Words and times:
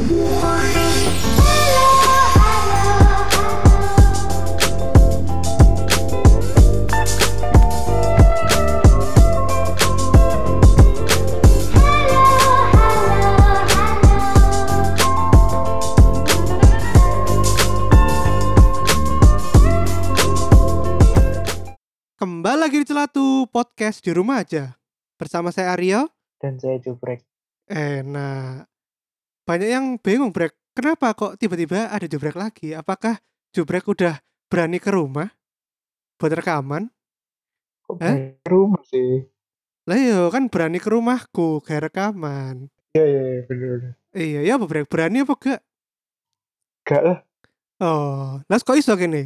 Kembali 0.00 0.16
lagi 22.56 22.80
di 22.80 22.88
Celatu 22.88 23.44
Podcast 23.52 24.00
di 24.00 24.16
rumah 24.16 24.40
aja. 24.40 24.80
Bersama 25.20 25.52
saya 25.52 25.76
Aryo. 25.76 26.08
dan 26.40 26.56
saya 26.56 26.80
jubrek 26.80 27.20
Eh, 27.68 28.00
nah, 28.00 28.64
banyak 29.44 29.68
yang 29.70 29.86
bingung, 29.98 30.30
Brek. 30.30 30.54
Kenapa 30.70 31.12
kok 31.12 31.34
tiba-tiba 31.36 31.90
ada 31.90 32.06
Jubrek 32.06 32.38
lagi? 32.38 32.72
Apakah 32.72 33.18
Jubrek 33.50 33.84
udah 33.84 34.22
berani 34.46 34.78
ke 34.78 34.90
rumah 34.90 35.28
buat 36.16 36.30
rekaman? 36.30 36.88
kok 37.82 37.98
Eh? 37.98 38.38
ke 38.38 38.48
rumah 38.48 38.82
sih 38.86 39.26
Lah 39.88 39.98
iya, 39.98 40.30
kan 40.30 40.46
berani 40.46 40.78
ke 40.78 40.86
rumahku 40.86 41.58
kayak 41.66 41.90
rekaman. 41.90 42.70
iya 42.94 43.04
iya 43.04 43.22
iya, 43.26 43.40
bener 43.48 43.66
bener 43.74 43.92
Iya, 44.10 44.38
ya 44.46 44.52
apa 44.58 44.66
Brek? 44.66 44.86
Berani 44.86 45.22
apa 45.22 45.34
gak? 45.34 45.60
gak 46.84 47.02
lah 47.02 47.18
Oh, 47.80 48.38
lah 48.44 48.58
kok 48.60 48.76
iso 48.76 48.92
gini? 48.94 49.24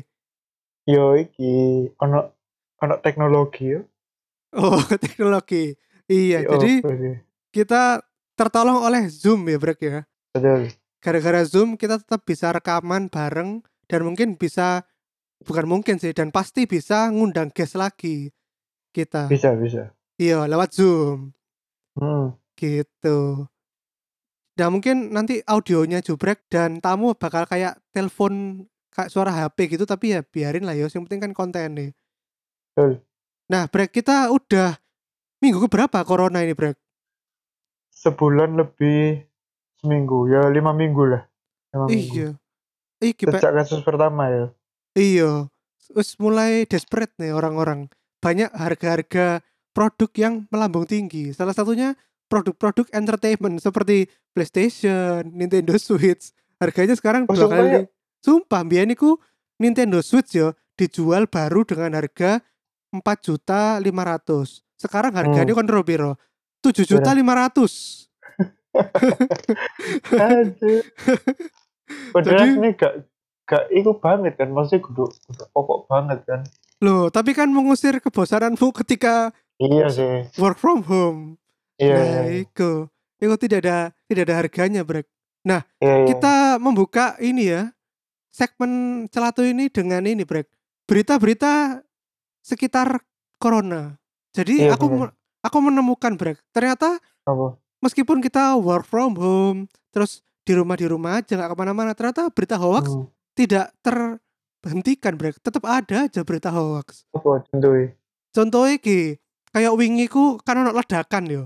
yo 0.87 1.17
iki 1.17 1.45
ono 1.99 2.33
ono 2.81 2.95
teknologi 3.05 3.75
yo 3.75 3.81
Oh, 4.55 4.79
teknologi. 5.03 5.75
Iya, 6.07 6.47
Yo, 6.47 6.55
jadi 6.55 6.71
sih? 6.79 7.15
kita 7.51 8.05
tertolong 8.35 8.83
oleh 8.83 9.07
Zoom 9.11 9.47
ya, 9.47 9.59
Brek 9.59 9.81
ya. 9.83 10.03
betul 10.35 10.71
gara-gara 11.05 11.45
Zoom 11.45 11.77
kita 11.77 12.01
tetap 12.01 12.25
bisa 12.25 12.49
rekaman 12.49 13.13
bareng 13.13 13.61
dan 13.85 14.01
mungkin 14.09 14.41
bisa 14.41 14.89
bukan 15.45 15.69
mungkin 15.69 16.01
sih 16.01 16.17
dan 16.17 16.33
pasti 16.33 16.65
bisa 16.65 17.13
ngundang 17.13 17.53
guest 17.53 17.77
lagi 17.77 18.33
kita. 18.97 19.29
bisa 19.29 19.53
bisa 19.53 19.93
Iya, 20.17 20.47
lewat 20.49 20.71
Zoom 20.73 21.35
hmm. 22.01 22.39
gitu. 22.57 23.51
Nah, 24.55 24.69
mungkin 24.71 25.11
nanti 25.11 25.43
audionya 25.43 25.99
jubrek 25.99 26.47
dan 26.47 26.79
tamu 26.79 27.19
bakal 27.19 27.43
kayak 27.51 27.83
telepon 27.91 28.65
kayak 28.95 29.11
suara 29.11 29.35
HP 29.35 29.75
gitu 29.75 29.83
tapi 29.83 30.15
ya 30.15 30.23
biarin 30.23 30.63
lah 30.63 30.79
ya, 30.79 30.87
yang 30.87 31.03
penting 31.11 31.21
kan 31.31 31.33
konten 31.35 31.69
nih. 31.75 31.91
betul 32.73 33.03
Nah, 33.45 33.69
break 33.69 33.93
kita 33.93 34.33
udah 34.33 34.79
minggu 35.45 35.61
keberapa 35.69 36.01
corona 36.07 36.41
ini, 36.41 36.57
break? 36.57 36.81
Sebulan 38.05 38.55
lebih 38.55 39.25
seminggu 39.75 40.29
ya 40.29 40.47
lima 40.47 40.71
minggu 40.71 41.05
lah 41.07 41.23
lima 41.73 41.85
minggu 41.87 42.15
Iya. 42.15 42.29
Iki, 43.03 43.23
Pak. 43.27 43.37
sejak 43.37 43.55
kasus 43.55 43.81
pertama 43.81 44.29
ya 44.29 44.45
Iya, 44.95 45.51
wis 45.91 46.15
mulai 46.17 46.63
desperate 46.65 47.11
nih 47.19 47.35
orang-orang. 47.35 47.91
Banyak 48.23 48.49
harga-harga 48.49 49.43
produk 49.75 50.07
yang 50.15 50.35
melambung 50.49 50.87
tinggi. 50.87 51.35
Salah 51.35 51.51
satunya 51.51 51.99
produk-produk 52.25 52.87
entertainment 52.95 53.59
seperti 53.59 54.07
PlayStation, 54.31 55.27
Nintendo 55.27 55.75
Switch. 55.77 56.31
Harganya 56.57 56.95
sekarang 56.95 57.27
Oh, 57.27 57.35
dua 57.35 57.43
sumpah 57.43 57.59
kali. 57.59 57.75
ya? 57.75 57.83
Sumpah, 58.23 58.63
biyen 58.63 58.95
iku 58.95 59.19
Nintendo 59.57 59.99
Switch 59.99 60.33
yo 60.33 60.55
dijual 60.75 61.27
baru 61.27 61.67
dengan 61.67 61.99
harga 61.99 62.39
4 62.95 63.03
juta 63.21 63.77
500. 63.77 64.63
Sekarang 64.79 65.11
harganya 65.13 65.51
Hmm. 65.51 65.59
kan 65.59 65.67
7 66.65 66.89
juta 66.89 67.11
500. 67.13 68.09
aduh 70.19 70.83
padahal 72.11 72.39
Jadi- 72.43 72.57
ini 72.59 72.71
gak 72.75 72.93
gak 73.45 73.65
itu 73.71 73.91
banget 74.01 74.35
kan 74.35 74.49
maksudnya 74.51 74.81
kudu 74.83 75.05
kudu 75.29 75.45
pokok 75.53 75.79
banget 75.87 76.21
kan 76.25 76.41
Loh, 76.83 77.09
tapi 77.09 77.33
kan 77.33 77.49
mengusir 77.49 77.97
kebosananmu 77.97 78.69
ketika 78.83 79.31
iya 79.57 79.89
sih 79.89 80.27
work 80.37 80.59
from 80.59 80.85
home. 80.85 81.39
iya 81.81 81.95
nah, 81.97 82.05
iya 82.05 82.21
iya. 82.29 82.45
itu. 82.45 82.91
Itu 83.17 83.35
tidak 83.41 83.59
ada 83.65 83.79
tidak 84.05 84.23
ada 84.29 84.35
harganya, 84.37 84.83
Brek. 84.85 85.07
iya, 85.47 85.65
iya. 85.81 86.05
Kita 86.05 86.61
membuka 86.61 87.17
ini 87.25 87.49
ya. 87.49 87.73
Segmen 88.29 89.07
celatu 89.09 89.47
ini 89.47 89.71
dengan 89.73 90.05
ini, 90.05 90.27
Brek. 90.29 90.51
Berita-berita 90.85 91.81
sekitar 92.45 93.01
corona. 93.41 93.97
Jadi 94.35 94.69
Iya, 94.69 94.77
aku 94.77 94.91
bener. 94.93 95.15
Aku 95.45 95.61
menemukan, 95.61 96.17
Brek. 96.17 96.41
Ternyata 96.51 96.97
apa 97.23 97.61
meskipun 97.79 98.19
kita 98.19 98.57
work 98.57 98.89
from 98.89 99.13
home, 99.15 99.59
terus 99.93 100.25
di 100.43 100.57
rumah 100.57 100.73
di 100.75 100.89
rumah 100.89 101.21
aja 101.21 101.37
nggak 101.37 101.53
ke 101.53 101.57
mana-mana, 101.57 101.93
ternyata 101.93 102.33
berita 102.33 102.57
hoax 102.57 102.89
Hmm. 102.89 103.07
tidak 103.33 103.69
terhentikan, 103.85 105.15
Brek. 105.15 105.37
Tetap 105.41 105.65
ada 105.65 106.09
aja 106.09 106.21
berita 106.25 106.49
hoax. 106.49 107.05
apa 107.13 107.45
contohnya 107.49 107.93
Contoh 108.35 108.67
iki, 108.67 109.15
kayak 109.53 109.73
wingi 109.79 110.11
ku 110.11 110.41
kan 110.43 110.59
ono 110.59 110.75
ledakan 110.75 111.25
yo. 111.31 111.43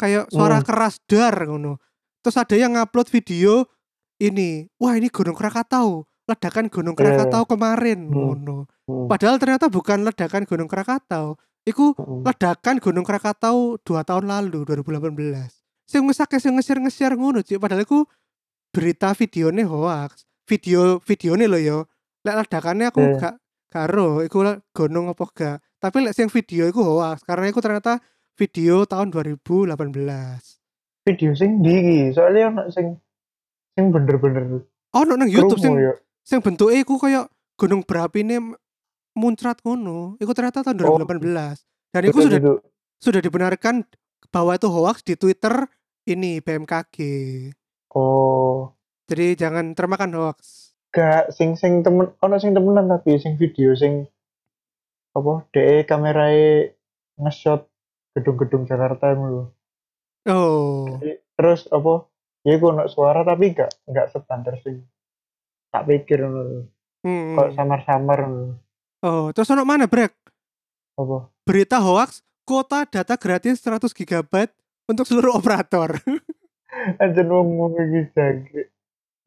Kayak 0.00 0.32
suara 0.32 0.58
Hmm. 0.58 0.66
keras 0.66 0.96
dar 1.04 1.36
ngono. 1.44 1.76
Terus 2.24 2.40
ada 2.40 2.56
yang 2.56 2.72
ngupload 2.72 3.12
video 3.12 3.68
ini, 4.16 4.64
wah 4.80 4.96
ini 4.96 5.12
Gunung 5.12 5.36
Krakatau, 5.36 6.08
ledakan 6.24 6.72
Gunung 6.72 6.96
Iya. 6.96 7.20
Krakatau 7.20 7.44
kemarin 7.44 8.08
Hmm. 8.08 8.14
ngono. 8.14 8.58
Hmm. 8.88 9.06
Padahal 9.06 9.36
ternyata 9.36 9.68
bukan 9.68 10.02
ledakan 10.02 10.48
Gunung 10.48 10.70
Krakatau. 10.70 11.36
Iku 11.62 11.94
ledakan 12.26 12.82
Gunung 12.82 13.06
Krakatau 13.06 13.78
dua 13.86 14.02
tahun 14.02 14.26
lalu 14.26 14.66
2018. 14.66 15.14
Sing 15.86 16.02
ngesake 16.02 16.42
sing 16.42 16.58
nge-share 16.58 17.14
ngono, 17.14 17.44
Cik. 17.44 17.62
Padahal 17.62 17.86
iku 17.86 18.02
berita 18.74 19.14
videonya 19.14 19.70
hoax. 19.70 20.26
Video 20.50 20.98
videonya 21.06 21.46
lo 21.46 21.58
yo. 21.62 21.78
Lek 22.26 22.46
ledakannya 22.46 22.90
aku 22.90 23.02
Iya. 23.02 23.14
gak 23.18 23.34
karo 23.70 24.26
iku 24.26 24.42
gunung 24.74 25.06
apa 25.14 25.24
gak. 25.30 25.56
Tapi 25.78 25.96
lek 26.02 26.14
sing 26.18 26.26
video 26.26 26.66
iku 26.66 26.82
hoax 26.82 27.22
karena 27.22 27.46
iku 27.46 27.62
ternyata 27.62 28.02
video 28.34 28.82
tahun 28.82 29.14
2018. 29.14 30.58
video 31.02 31.34
sing 31.34 31.58
di 31.66 32.14
soalnya 32.14 32.54
anak 32.54 32.66
sing 32.70 32.94
sing 33.74 33.90
bener-bener 33.90 34.62
Oh, 34.94 35.02
nang 35.02 35.26
YouTube 35.26 35.58
sing 35.58 35.74
ya 35.74 35.98
sing 36.22 36.38
bentuke 36.38 36.78
iku 36.78 36.94
kayak 36.98 37.26
gunung 37.58 37.82
berapi 37.82 38.22
ini 38.22 38.54
muncrat 39.14 39.60
ngono. 39.62 40.16
Iku 40.18 40.32
ternyata 40.32 40.64
tahun 40.64 40.76
Oh. 40.82 40.98
2018. 41.00 41.64
Dan 41.92 42.02
iku 42.08 42.18
Betul, 42.18 42.26
sudah 42.28 42.40
betul. 42.40 42.56
sudah 42.98 43.20
dibenarkan 43.20 43.74
bahwa 44.32 44.52
itu 44.56 44.68
hoax 44.68 45.04
di 45.04 45.14
Twitter 45.14 45.68
ini 46.04 46.40
BMKG. 46.40 46.96
oh 47.94 48.72
Jadi 49.06 49.36
jangan 49.36 49.76
termakan 49.76 50.10
hoax. 50.16 50.72
gak 50.90 51.32
sing 51.32 51.56
sing 51.56 51.80
temen 51.80 52.12
ono 52.20 52.36
sing 52.36 52.52
temenan 52.52 52.84
tapi 52.86 53.16
sing 53.16 53.36
video 53.36 53.72
sing 53.72 54.04
apa 55.12 55.44
de 55.52 55.84
kamerae 55.84 56.72
nge-shot 57.16 57.64
gedung-gedung 58.14 58.64
Jakarta 58.64 59.12
lho. 59.12 59.52
Oh, 60.28 61.00
Jadi, 61.00 61.10
terus 61.34 61.64
apa 61.68 62.06
ya 62.44 62.56
iku 62.56 62.72
ono 62.72 62.84
suara 62.88 63.24
tapi 63.24 63.52
gak 63.52 63.72
gak 63.88 64.12
sebanter 64.12 64.56
sing 64.60 64.84
tak 65.68 65.88
pikir 65.88 66.20
ngono 66.22 66.68
hmm. 67.04 67.36
kok 67.36 67.48
samar-samar 67.56 68.18
ngono. 68.22 68.54
Oh, 69.02 69.34
terus 69.34 69.50
ono 69.50 69.66
mana 69.66 69.90
brek? 69.90 70.14
apa 70.96 71.28
Berita 71.42 71.82
hoax, 71.82 72.22
kuota 72.46 72.86
data 72.86 73.18
gratis 73.18 73.58
100 73.60 73.90
GB 73.90 74.32
untuk 74.86 75.04
seluruh 75.08 75.36
operator. 75.38 75.98
aja 77.02 77.20
ngomong 77.20 77.76
iki 77.76 78.00
jage 78.16 78.72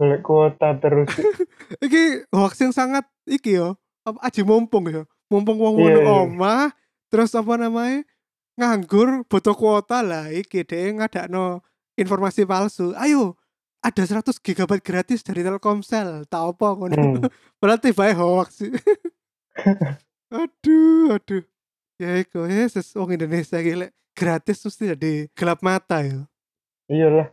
golek 0.01 0.25
kuota 0.25 0.75
terus 0.81 1.07
iki 1.85 2.25
hoax 2.33 2.57
yang 2.57 2.73
sangat 2.73 3.05
iki 3.29 3.55
yo, 3.55 3.77
apa 4.03 4.19
aji 4.25 4.41
mumpung 4.41 4.87
yo. 4.89 5.03
Mumpung 5.25 5.57
wong 5.57 5.81
ngono 5.81 5.99
iya. 6.05 6.11
omah, 6.21 6.65
terus 7.09 7.33
apa 7.33 7.57
namanya? 7.57 8.05
nganggur 8.55 9.27
butuh 9.27 9.51
kuota 9.51 9.99
lah 9.99 10.31
iki 10.31 10.63
deh 10.63 10.95
ngadakno 10.95 11.59
informasi 11.99 12.47
palsu. 12.47 12.95
Ayo, 12.95 13.35
ada 13.83 14.01
100 14.01 14.23
GB 14.39 14.71
gratis 14.79 15.21
dari 15.21 15.43
Telkomsel. 15.43 16.23
Tak 16.25 16.55
apa 16.55 16.67
ngono. 16.73 16.95
hmm. 16.95 17.27
Padahal 17.59 17.79
tiba 17.83 18.09
hoax 18.15 18.63
sih. 18.63 18.71
Aduh, 20.31 21.15
aduh. 21.15 21.43
Ya 21.95 22.19
iku 22.19 22.43
Yesus 22.47 22.91
wong 22.91 23.15
Indonesia 23.15 23.55
gile 23.63 23.95
gratis 24.11 24.59
mesti 24.63 24.91
jadi 24.95 25.13
gelap 25.31 25.63
mata 25.63 26.03
ya. 26.03 26.27
iyalah 26.91 27.31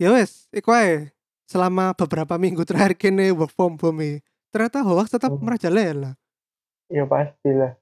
Ya 0.00 0.10
wes, 0.10 0.50
iku 0.50 0.74
ae. 0.74 1.14
Selama 1.46 1.92
beberapa 1.94 2.34
minggu 2.40 2.64
terakhir 2.66 2.96
kene 2.98 3.30
work 3.30 3.52
from 3.52 3.78
home 3.78 4.00
iki, 4.02 4.24
ternyata 4.50 4.82
hoax 4.82 5.12
tetap 5.12 5.30
Oh. 5.30 5.38
merajalela. 5.38 6.16
ya 6.90 7.04
pastilah 7.08 7.76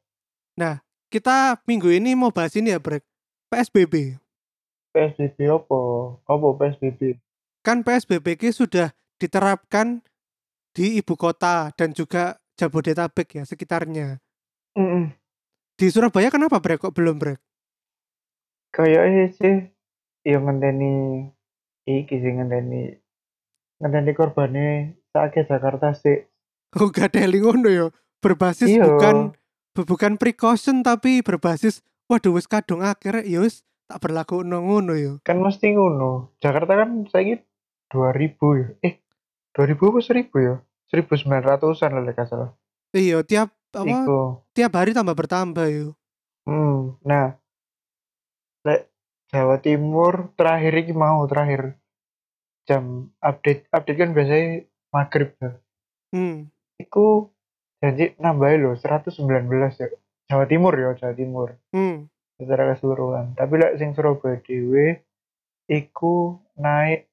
Kita 1.13 1.61
minggu 1.69 1.93
ini 1.93 2.17
mau 2.17 2.33
bahas 2.33 2.57
ini 2.57 2.73
ya, 2.73 2.81
Brek. 2.81 3.05
PSBB. 3.53 4.17
PSBB 4.97 5.45
apa 5.45 5.79
apa 6.25 6.47
PSBB 6.57 7.21
Kan 7.61 7.85
PSBB 7.85 8.41
ki 8.41 8.49
sudah 8.49 8.97
diterapkan 9.21 10.01
di 10.73 10.97
ibu 10.97 11.13
kota 11.17 11.69
dan 11.77 11.93
juga 11.93 12.42
Jabodetabek 12.63 13.29
ya 13.35 13.43
sekitarnya. 13.43 14.23
Mm-mm. 14.79 15.11
Di 15.75 15.91
Surabaya 15.91 16.31
kenapa 16.31 16.63
Brek 16.63 16.79
kok 16.81 16.95
belum 16.95 17.19
Brek? 17.19 17.43
kayaknya 18.73 19.29
sih 19.37 19.57
yang 20.25 20.49
ngenteni 20.49 21.29
iki 21.85 22.17
sih 22.17 22.33
ngenteni 22.33 22.97
ngenteni 23.77 24.13
korbane 24.17 24.67
sakit 25.13 25.45
Jakarta 25.45 25.93
sih. 25.93 26.25
Oh 26.79 26.89
gadeli 26.89 27.43
ngono 27.43 27.69
ya. 27.69 27.87
Berbasis 28.23 28.71
Iya. 28.73 28.87
bukan 28.87 29.37
bu- 29.75 29.85
bukan 29.85 30.17
precaution 30.17 30.81
tapi 30.81 31.21
berbasis 31.21 31.83
waduh 32.09 32.33
wis 32.33 32.49
kadung 32.49 32.81
akhirnya 32.81 33.27
ya 33.27 33.45
wis 33.45 33.61
tak 33.85 34.01
berlaku 34.01 34.41
ngono 34.41 34.97
ya. 34.97 35.21
Kan 35.21 35.45
mesti 35.45 35.77
ngono. 35.77 36.33
Jakarta 36.41 36.73
kan 36.81 37.05
saiki 37.13 37.43
2000 37.93 38.57
ya. 38.57 38.69
Eh, 38.89 38.95
2000 39.53 39.93
apa 39.93 40.01
1000 40.01 40.39
ya? 40.41 40.55
1900-an 40.93 41.91
lah 41.97 42.03
lek 42.05 42.15
gak 42.21 42.29
salah. 42.29 42.51
Iya 42.93 43.25
tiap 43.25 43.49
apa 43.73 44.05
Iku. 44.05 44.45
tiap 44.53 44.73
hari 44.77 44.93
tambah 44.93 45.17
bertambah 45.17 45.67
yo. 45.73 45.97
Hmm, 46.45 47.01
nah. 47.01 47.41
Lek 48.69 48.93
Jawa 49.33 49.57
Timur 49.65 50.37
terakhir 50.37 50.73
iki 50.77 50.93
mau 50.93 51.25
terakhir 51.25 51.81
jam 52.69 53.11
update 53.25 53.67
update 53.73 53.99
kan 53.99 54.11
biasanya 54.13 54.69
maghrib 54.93 55.33
ya. 55.41 55.51
Hmm. 56.13 56.53
Iku 56.77 57.33
janji 57.81 58.13
nambahin 58.21 58.61
loh 58.61 58.77
119 58.77 59.17
ya. 59.81 59.89
Jawa 60.29 60.45
Timur 60.45 60.77
ya, 60.77 60.93
Jawa 60.95 61.15
Timur. 61.17 61.49
Hmm. 61.73 62.13
secara 62.43 62.75
keseluruhan. 62.75 63.39
Tapi 63.39 63.55
lek 63.55 63.79
sing 63.79 63.95
Surabaya 63.95 64.43
dhewe 64.43 64.99
iku 65.71 66.43
naik 66.59 67.12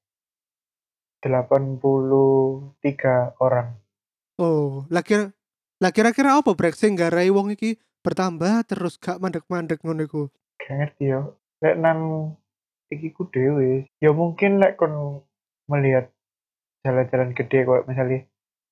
83 1.20 3.36
orang. 3.44 3.76
Oh, 4.40 4.88
lah 4.88 5.04
kira 5.04 5.36
lah 5.80 5.92
kira-kira 5.92 6.40
apa 6.40 6.56
brek 6.56 6.76
sing 6.76 6.96
garai 6.96 7.32
wong 7.32 7.56
iki 7.56 7.80
bertambah 8.04 8.64
terus 8.68 8.96
gak 8.96 9.20
mandek-mandek 9.20 9.84
ngono 9.84 10.08
iku. 10.08 10.22
Gak 10.60 10.76
ngerti 10.76 11.12
ya. 11.12 11.28
Lek 11.60 11.76
nang 11.76 12.32
iki 12.88 13.12
ku 13.12 13.28
dhewe, 13.28 13.92
ya 14.00 14.16
mungkin 14.16 14.64
lek 14.64 14.80
kon 14.80 15.24
melihat 15.68 16.08
jalan-jalan 16.88 17.36
gede 17.36 17.68
kayak 17.68 17.86
misalnya 17.86 18.20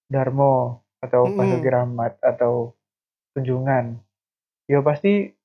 Darmo 0.07 0.81
atau 1.03 1.27
Mm-mm. 1.27 1.37
Basuki 1.37 1.69
Rahmat 1.69 2.13
atau 2.23 2.73
Tunjungan. 3.35 3.99
Ya 4.71 4.79
pasti 4.81 5.35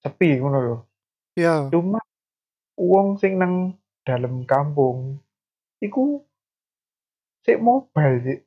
sepi 0.00 0.38
ngono 0.38 0.58
loh. 0.62 0.80
Ya. 1.34 1.66
Cuma 1.70 1.98
uang 2.78 3.18
sing 3.18 3.38
nang 3.38 3.74
dalam 4.06 4.46
kampung 4.46 5.18
iku 5.82 6.22
sik 7.46 7.58
mobile 7.62 8.16
sih. 8.22 8.38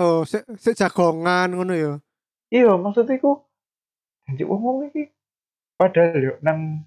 Oh, 0.00 0.24
sik 0.24 0.48
sik 0.56 0.76
jagongan 0.76 1.52
ngono 1.52 1.74
ya. 1.76 1.92
Iya, 2.52 2.76
maksudnya 2.76 3.16
iku 3.16 3.44
janji 4.24 4.44
wong 4.46 4.88
iki 4.92 5.10
padahal 5.76 6.20
yo 6.20 6.34
nang 6.44 6.86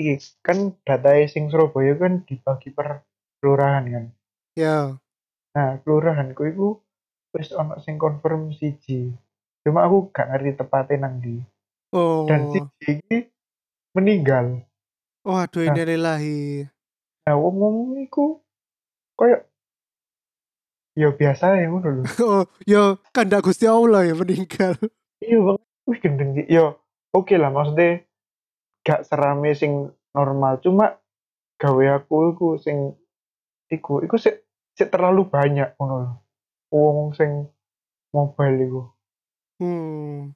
iki 0.00 0.18
kan 0.42 0.74
data 0.82 1.14
sing 1.30 1.48
Surabaya 1.52 1.94
kan 1.96 2.24
dibagi 2.24 2.72
per 2.72 3.04
kelurahan 3.40 3.84
kan. 3.86 4.04
Ya. 4.58 4.98
Nah, 5.54 5.80
kelurahanku 5.82 6.42
iku 6.48 6.68
wis 7.34 7.52
ana 7.54 7.78
sing 7.82 7.96
confirm 8.00 8.52
siji. 8.56 9.12
Cuma 9.62 9.84
aku 9.84 10.08
gak 10.14 10.32
ngerti 10.32 10.58
tepatnya 10.58 11.06
nang 11.08 11.20
di. 11.20 11.38
Oh. 11.92 12.24
Dan 12.24 12.52
siji 12.52 13.00
iki 13.04 13.18
meninggal. 13.96 14.64
Waduh 15.26 15.66
Nah. 15.66 15.74
ini 15.76 15.82
lillahi. 15.84 16.40
Nah, 17.28 17.36
wong-wong 17.36 18.00
iku 18.00 18.40
koyo 19.18 19.42
ya 20.98 21.10
biasa 21.14 21.58
ya 21.58 21.66
ngono 21.70 21.88
lho. 21.90 22.04
Oh, 22.26 22.44
yo 22.66 22.98
kandak 23.14 23.46
Gusti 23.46 23.66
Allah 23.66 24.06
ya 24.06 24.14
meninggal. 24.18 24.74
Iya 25.22 25.38
bang, 25.42 25.60
wih 25.86 25.98
gendeng 25.98 26.30
sih. 26.34 26.46
Yo, 26.46 26.78
oke 27.14 27.34
lah 27.38 27.50
maksudnya 27.50 28.02
gak 28.86 29.06
serame 29.06 29.54
sing 29.54 29.90
normal. 30.14 30.58
Cuma 30.58 30.98
gawe 31.58 31.84
aku 32.02 32.34
iku 32.34 32.48
sing 32.58 32.94
iku, 33.70 34.02
iku 34.02 34.18
sik 34.18 34.42
sik 34.74 34.90
terlalu 34.90 35.26
banyak 35.26 35.74
ngono 35.78 35.94
lho. 36.02 36.12
Wong 36.74 37.14
sing 37.14 37.46
mobile 38.14 38.58
iku. 38.62 38.82
Hmm. 39.58 40.34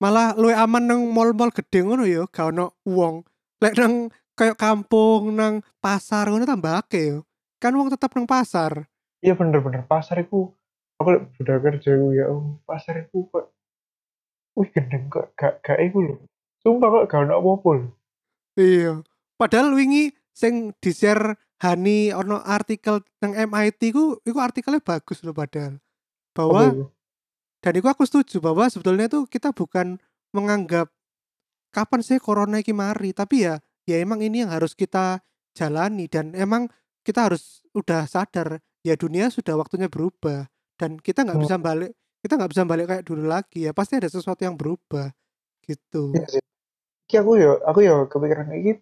Malah 0.00 0.34
luwih 0.34 0.56
aman 0.56 0.86
nang 0.86 1.00
mall-mall 1.12 1.54
gede 1.54 1.86
ngono 1.86 2.06
ya, 2.06 2.26
gak 2.30 2.54
ono 2.54 2.78
wong. 2.86 3.26
Lek 3.58 3.74
nang 3.78 4.10
kayak 4.38 4.56
kampung 4.56 5.34
nang 5.34 5.62
pasar 5.82 6.30
ngono 6.30 6.46
tambah 6.46 6.78
akeh 6.78 7.04
yo. 7.14 7.29
Kan 7.60 7.76
wong 7.76 7.92
tetap 7.92 8.16
nang 8.16 8.24
pasar. 8.24 8.88
Iya 9.20 9.36
bener-bener 9.36 9.84
pasar 9.84 10.24
iku. 10.24 10.56
Aku 10.96 11.08
udah 11.40 11.56
kerja 11.60 11.96
ya, 11.96 12.28
oh, 12.28 12.60
pasar 12.64 13.04
iku 13.04 13.28
kok 13.28 13.52
wih 14.56 14.68
gendeng 14.72 15.08
kok 15.08 15.32
gak 15.36 15.60
gak 15.64 15.78
iku 15.80 16.04
lho. 16.04 16.16
Sumpah 16.60 16.88
kok 16.88 17.04
gak 17.08 17.20
ono 17.28 17.32
apa-apa. 17.40 17.72
Iya. 18.56 19.04
Padahal 19.36 19.72
wingi 19.72 20.12
sing 20.32 20.72
di-share 20.80 21.36
Hani 21.60 22.08
ono 22.16 22.40
artikel 22.40 23.04
nang 23.20 23.36
MIT 23.36 23.92
ku 23.92 24.16
iku 24.24 24.40
artikelnya 24.40 24.80
bagus 24.80 25.20
loh 25.20 25.36
padahal. 25.36 25.76
Bahwa 26.32 26.72
iku? 26.72 26.84
dan 27.60 27.72
itu 27.76 27.84
aku 27.84 28.08
setuju 28.08 28.40
bahwa 28.40 28.64
sebetulnya 28.72 29.12
tuh 29.12 29.28
kita 29.28 29.52
bukan 29.52 30.00
menganggap 30.32 30.88
kapan 31.68 32.00
sih 32.00 32.16
corona 32.16 32.64
iki 32.64 32.72
mari, 32.72 33.12
tapi 33.12 33.44
ya 33.44 33.60
ya 33.84 34.00
emang 34.00 34.24
ini 34.24 34.40
yang 34.40 34.48
harus 34.48 34.72
kita 34.72 35.20
jalani 35.52 36.08
dan 36.08 36.32
emang 36.32 36.72
kita 37.06 37.30
harus 37.30 37.64
udah 37.76 38.04
sadar 38.08 38.60
ya 38.84 38.96
dunia 38.96 39.28
sudah 39.32 39.56
waktunya 39.56 39.88
berubah 39.88 40.48
dan 40.80 40.96
kita 41.00 41.24
nggak 41.24 41.38
Hmm. 41.38 41.44
bisa 41.44 41.56
balik 41.60 41.92
kita 42.20 42.36
nggak 42.36 42.52
bisa 42.52 42.64
balik 42.68 42.86
kayak 42.90 43.04
dulu 43.08 43.24
lagi 43.28 43.68
ya 43.68 43.72
pasti 43.72 43.96
ada 44.00 44.08
sesuatu 44.10 44.42
yang 44.44 44.56
berubah 44.56 45.12
gitu 45.64 46.26
sih. 46.28 46.42
Iki 47.08 47.16
aku 47.22 47.32
yo, 47.42 47.52
aku 47.66 47.80
yo 47.82 48.06
kepikiran 48.06 48.54
iki 48.54 48.72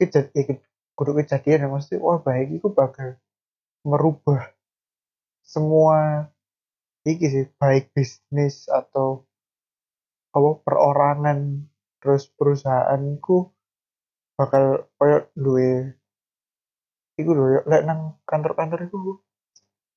kejadian 0.00 0.34
iki 0.36 0.52
kudu 0.96 1.12
kejadian 1.22 1.64
ya 1.64 1.68
mesti 1.70 1.94
wah 2.00 2.20
baik 2.20 2.60
iku 2.60 2.72
bakal 2.72 3.16
merubah 3.86 4.52
semua 5.46 6.28
iki 7.06 7.26
sih 7.30 7.46
baik 7.60 7.92
bisnis 7.94 8.66
atau 8.68 9.24
apa 10.36 10.50
perorangan 10.66 11.64
terus 12.02 12.28
perusahaanku 12.36 13.50
bakal 14.36 14.84
koyo 15.00 15.28
duwe 15.32 15.96
iku 17.16 17.30
lho 17.32 17.44
yo, 17.48 17.60
lek 17.64 17.82
nang 17.84 18.20
kantor-kantor 18.24 18.86
iku 18.86 19.18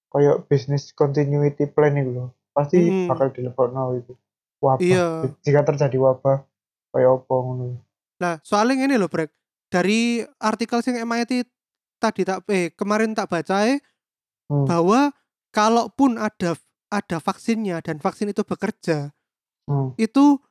koyo 0.10 0.42
business 0.48 0.92
continuity 0.92 1.68
plan 1.68 1.94
iku 1.94 2.12
lho 2.12 2.26
pasti 2.50 2.80
Mm-mm. 2.82 3.08
bakal 3.08 3.30
dilebokno 3.30 3.96
iku 3.96 4.14
wabah 4.60 4.82
Iya. 4.82 5.06
jika 5.40 5.62
terjadi 5.64 5.98
wabah 5.98 6.44
koyo 6.90 7.22
apa 7.22 7.34
ngono 7.36 7.66
nah 8.20 8.36
soalnya 8.42 8.84
ini 8.84 8.96
loh 8.96 9.08
Brek 9.08 9.32
dari 9.70 10.20
artikel 10.42 10.82
sing 10.82 10.98
MIT 10.98 11.46
tadi 12.00 12.24
tak 12.24 12.48
eh 12.50 12.72
kemarin 12.74 13.14
tak 13.14 13.30
baca 13.30 13.68
eh 13.68 13.80
Hmm. 14.50 14.66
bahwa 14.66 15.14
kalaupun 15.54 16.18
ada 16.18 16.58
ada 16.90 17.18
vaksinnya 17.22 17.86
dan 17.86 18.02
vaksin 18.02 18.34
itu 18.34 18.42
bekerja 18.42 19.14
Hmm. 19.70 19.94
itu 19.94 20.42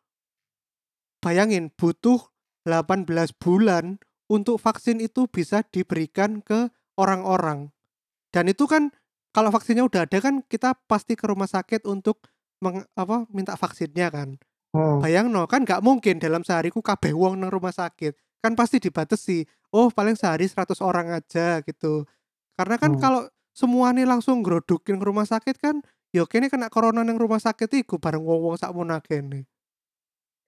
bayangin 1.18 1.74
butuh 1.74 2.30
18 2.62 3.10
bulan 3.34 3.98
untuk 4.28 4.60
vaksin 4.60 5.00
itu 5.02 5.26
bisa 5.28 5.64
diberikan 5.68 6.40
ke 6.44 6.68
orang-orang. 7.00 7.72
Dan 8.32 8.52
itu 8.52 8.68
kan 8.68 8.92
kalau 9.32 9.48
vaksinnya 9.52 9.84
udah 9.84 10.04
ada 10.08 10.18
kan 10.20 10.44
kita 10.44 10.76
pasti 10.88 11.16
ke 11.16 11.24
rumah 11.28 11.48
sakit 11.48 11.84
untuk 11.88 12.24
meng, 12.60 12.84
apa 12.96 13.24
minta 13.32 13.56
vaksinnya 13.56 14.08
kan. 14.12 14.36
Hmm. 14.76 15.00
Bayang 15.00 15.32
no 15.32 15.48
kan 15.48 15.64
nggak 15.64 15.80
mungkin 15.80 16.20
dalam 16.20 16.44
sehari 16.44 16.68
ku 16.68 16.84
kabeh 16.84 17.16
wong 17.16 17.40
nang 17.40 17.48
rumah 17.52 17.72
sakit. 17.72 18.14
Kan 18.44 18.54
pasti 18.54 18.78
dibatasi. 18.78 19.48
Oh, 19.72 19.88
paling 19.92 20.16
sehari 20.16 20.48
100 20.48 20.80
orang 20.84 21.12
aja 21.12 21.60
gitu. 21.64 22.04
Karena 22.56 22.76
kan 22.80 22.96
Hmm. 22.96 23.00
kalau 23.00 23.22
semuanya 23.56 24.04
langsung 24.08 24.40
grodokin 24.44 25.00
ke 25.00 25.04
rumah 25.04 25.26
sakit 25.26 25.56
kan 25.58 25.82
yo 26.14 26.24
kene 26.30 26.48
kena 26.48 26.70
corona 26.72 27.04
nang 27.04 27.18
rumah 27.20 27.40
sakit 27.42 27.68
iku 27.84 27.98
bareng 28.00 28.22
wong-wong 28.24 28.56
sakmono 28.60 28.96
kene. 29.04 29.44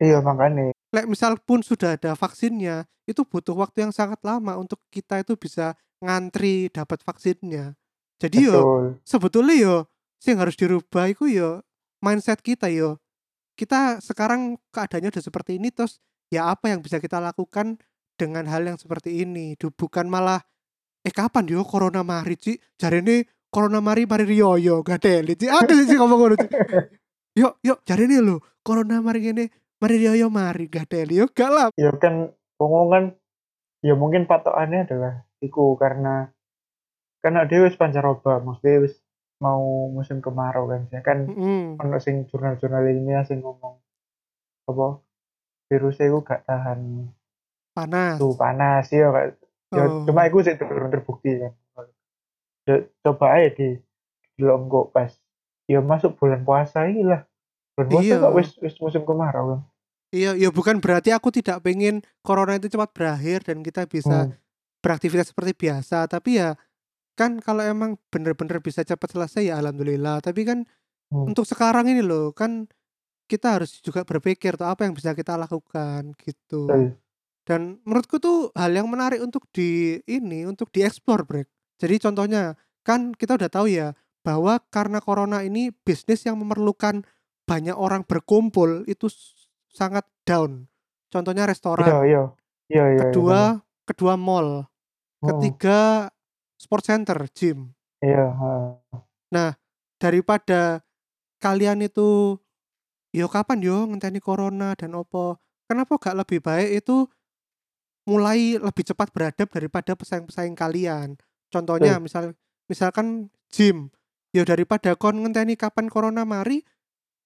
Iya 0.00 0.24
makanya 0.24 0.72
Lek 0.90 1.06
misal 1.06 1.38
pun 1.38 1.62
sudah 1.62 1.94
ada 1.94 2.18
vaksinnya, 2.18 2.86
itu 3.06 3.22
butuh 3.26 3.54
waktu 3.54 3.86
yang 3.86 3.92
sangat 3.94 4.18
lama 4.26 4.58
untuk 4.58 4.82
kita 4.90 5.22
itu 5.22 5.38
bisa 5.38 5.78
ngantri 6.02 6.70
dapat 6.70 7.02
vaksinnya. 7.02 7.74
Jadi 8.20 8.36
yo 8.46 8.52
betul. 8.52 8.84
sebetulnya 9.02 9.54
yo 9.56 9.76
sing 10.20 10.36
harus 10.36 10.54
dirubah 10.54 11.08
itu 11.08 11.26
yo 11.30 11.64
mindset 12.04 12.40
kita 12.44 12.68
yo. 12.68 13.00
Kita 13.56 14.00
sekarang 14.00 14.56
keadaannya 14.72 15.12
udah 15.12 15.24
seperti 15.24 15.60
ini 15.60 15.68
terus 15.72 16.00
ya 16.32 16.52
apa 16.52 16.72
yang 16.72 16.80
bisa 16.80 17.00
kita 17.00 17.20
lakukan 17.20 17.76
dengan 18.16 18.44
hal 18.48 18.64
yang 18.64 18.76
seperti 18.76 19.24
ini. 19.24 19.56
Bukan 19.56 20.08
malah 20.08 20.40
eh 21.00 21.12
kapan 21.12 21.48
yo 21.48 21.64
corona 21.64 22.04
mari 22.04 22.36
Ci? 22.36 22.60
Jarene 22.76 23.24
corona 23.48 23.80
mari 23.80 24.04
mari 24.04 24.24
riyo 24.28 24.56
gak 24.84 25.00
teli 25.00 25.36
Ci. 25.36 25.48
Aku 25.48 25.72
sih 25.86 25.96
ngomong 25.96 26.18
ngono. 26.18 26.36
Yuk 27.36 27.62
yuk 27.62 27.78
jarene 27.86 28.18
lho 28.20 28.36
corona 28.60 29.00
mari 29.00 29.22
ngene 29.22 29.48
mari 29.80 29.96
riyo 29.96 30.28
mari 30.28 30.68
gak 30.68 30.86
teli 30.92 31.18
yo 31.20 31.26
gak 31.32 31.50
lah. 31.50 31.66
Ya 31.74 31.90
kan 31.96 32.30
wong 32.60 32.88
kan 32.92 33.04
ya 33.80 33.96
mungkin 33.96 34.28
patokannya 34.28 34.84
adalah 34.84 35.24
iku 35.40 35.74
karena 35.80 36.28
karena 37.20 37.48
dia 37.48 37.64
wis 37.64 37.76
pancaroba 37.76 38.40
maksudnya 38.40 38.84
wis 38.84 38.94
mau 39.40 39.88
musim 39.88 40.20
kemarau 40.20 40.68
kan 40.68 40.84
ya 40.92 41.00
kan 41.00 41.24
Mm-mm. 41.24 41.80
ono 41.80 41.96
sing 41.96 42.28
jurnal-jurnal 42.28 42.84
ilmiah 42.84 43.24
sing 43.24 43.40
ngomong 43.40 43.80
apa 44.68 45.00
virusnya 45.72 46.12
itu 46.12 46.20
gak 46.20 46.44
tahan 46.44 47.08
Panas. 47.72 48.20
suhu 48.20 48.36
panas 48.36 48.84
ya 48.92 49.08
kayak 49.08 49.28
ya 49.72 49.84
Oh. 49.86 50.02
cuma 50.04 50.26
itu 50.26 50.42
sih 50.42 50.58
belum 50.58 50.90
terbukti 50.90 51.30
kan 51.38 51.54
Jo- 52.66 52.90
coba 53.00 53.38
aja 53.38 53.48
di 53.54 53.78
delok 54.36 54.56
engko 54.60 54.80
pas 54.90 55.14
ya 55.64 55.78
masuk 55.80 56.18
bulan 56.18 56.42
puasa 56.42 56.84
iki 56.90 57.06
lah 57.06 57.22
Iya. 57.78 58.18
kok 58.20 58.34
wis 58.36 58.50
wis 58.60 58.74
musim 58.82 59.02
kemarau 59.06 59.44
kan 59.56 59.60
Iya, 60.10 60.34
ya 60.34 60.50
bukan 60.50 60.82
berarti 60.82 61.14
aku 61.14 61.30
tidak 61.30 61.62
pengen 61.62 62.02
corona 62.26 62.58
itu 62.58 62.66
cepat 62.66 62.90
berakhir 62.90 63.46
dan 63.46 63.62
kita 63.62 63.86
bisa 63.86 64.26
Hmm. 64.26 64.34
beraktivitas 64.82 65.30
seperti 65.30 65.54
biasa, 65.54 66.10
tapi 66.10 66.42
ya 66.42 66.58
kan 67.14 67.38
kalau 67.38 67.62
emang 67.62 67.94
bener-bener 68.10 68.58
bisa 68.58 68.82
cepat 68.82 69.14
selesai 69.14 69.54
ya 69.54 69.62
alhamdulillah. 69.62 70.18
Tapi 70.18 70.42
kan 70.42 70.58
Hmm. 71.14 71.30
untuk 71.30 71.46
sekarang 71.46 71.86
ini 71.86 72.02
loh, 72.02 72.34
kan 72.34 72.66
kita 73.30 73.62
harus 73.62 73.78
juga 73.78 74.02
berpikir 74.02 74.58
tuh 74.58 74.66
apa 74.66 74.82
yang 74.82 74.98
bisa 74.98 75.14
kita 75.14 75.38
lakukan 75.38 76.10
gitu. 76.18 76.66
Betul. 76.66 76.98
Dan 77.46 77.78
menurutku 77.86 78.18
tuh 78.18 78.50
hal 78.58 78.74
yang 78.74 78.90
menarik 78.90 79.22
untuk 79.22 79.46
di 79.54 80.02
ini 80.10 80.42
untuk 80.42 80.74
dieksplor, 80.74 81.22
Brek. 81.22 81.46
Jadi 81.78 82.02
contohnya 82.02 82.58
kan 82.82 83.14
kita 83.14 83.38
udah 83.38 83.46
tahu 83.46 83.70
ya 83.70 83.94
bahwa 84.26 84.58
karena 84.74 84.98
corona 84.98 85.46
ini 85.46 85.70
bisnis 85.70 86.26
yang 86.26 86.34
memerlukan 86.34 87.06
banyak 87.50 87.74
orang 87.74 88.06
berkumpul 88.06 88.86
itu 88.86 89.10
sangat 89.74 90.06
down. 90.22 90.70
Contohnya 91.10 91.42
iya 91.42 91.50
restoran, 91.50 91.90
iya 91.90 91.98
iya 92.06 92.22
iya 92.70 92.84
iya, 92.94 93.00
kedua 93.02 93.58
kedua 93.82 94.14
mall. 94.14 94.70
Hmm, 95.18 95.34
ketiga 95.34 96.06
sport 96.54 96.86
center, 96.86 97.18
gym. 97.34 97.74
iya 97.98 98.30
ha. 98.30 99.50
Daripada 99.98 100.86
kalian 101.42 101.82
itu 101.82 102.38
yo 103.10 103.26
kapan 103.26 103.58
yo 103.66 103.90
ngenteni 103.90 104.22
corona 104.22 104.78
dan 104.78 104.94
opo. 104.94 105.42
Kenapa 105.66 105.98
gak 105.98 106.18
lebih 106.22 106.38
baik 106.38 106.86
itu 106.86 107.10
mulai 108.06 108.58
lebih 108.58 108.86
cepat 108.86 109.10
beradab 109.10 109.50
daripada 109.50 109.92
pesaing-pesaing 109.98 110.54
kalian. 110.54 111.18
Contohnya 111.50 111.98
misal 111.98 112.38
misalkan 112.70 113.34
gym. 113.50 113.90
Ya 114.30 114.46
daripada 114.46 114.94
kon 114.94 115.26
ngenteni 115.26 115.58
kapan 115.58 115.90
corona 115.90 116.22
mari, 116.22 116.62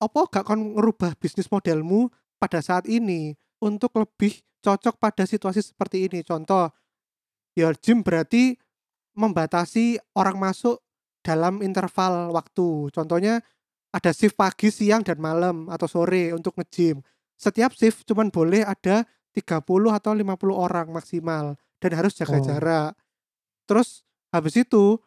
opo 0.04 0.28
gak 0.28 0.44
kon 0.44 0.76
ngerubah 0.76 1.16
bisnis 1.16 1.48
modelmu 1.48 2.12
pada 2.36 2.60
saat 2.60 2.84
ini 2.86 3.32
untuk 3.64 3.96
lebih 3.96 4.44
cocok 4.60 5.00
pada 5.00 5.24
situasi 5.24 5.64
seperti 5.64 6.08
ini. 6.08 6.20
Contoh, 6.24 6.68
ya 7.56 7.72
gym 7.76 8.04
berarti 8.04 8.56
membatasi 9.14 9.98
orang 10.18 10.36
masuk 10.40 10.82
dalam 11.24 11.64
interval 11.64 12.34
waktu. 12.34 12.90
Contohnya 12.92 13.40
ada 13.94 14.10
shift 14.10 14.34
pagi, 14.34 14.68
siang, 14.74 15.06
dan 15.06 15.22
malam 15.22 15.70
atau 15.70 15.86
sore 15.86 16.34
untuk 16.34 16.58
nge-gym. 16.58 17.00
Setiap 17.38 17.72
shift 17.72 18.04
cuman 18.10 18.28
boleh 18.28 18.66
ada 18.66 19.06
30 19.34 19.90
atau 19.94 20.12
50 20.14 20.54
orang 20.54 20.90
maksimal 20.90 21.54
dan 21.78 21.90
harus 21.94 22.14
jaga 22.18 22.38
Oh. 22.38 22.44
jarak. 22.44 22.92
Terus 23.66 24.02
habis 24.34 24.54
itu 24.58 24.98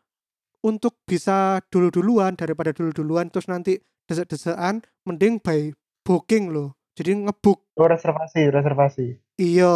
untuk 0.64 1.00
bisa 1.06 1.62
dulu-duluan 1.70 2.34
daripada 2.34 2.74
dulu-duluan 2.74 3.30
terus 3.30 3.48
nanti 3.48 3.78
desek-desekan 4.08 4.82
mending 5.04 5.38
by 5.44 5.72
booking 6.02 6.50
loh. 6.50 6.74
Jadi 6.98 7.14
ngebook. 7.14 7.62
oh 7.78 7.86
reservasi 7.86 8.50
reservasi 8.50 9.08
Iya. 9.38 9.76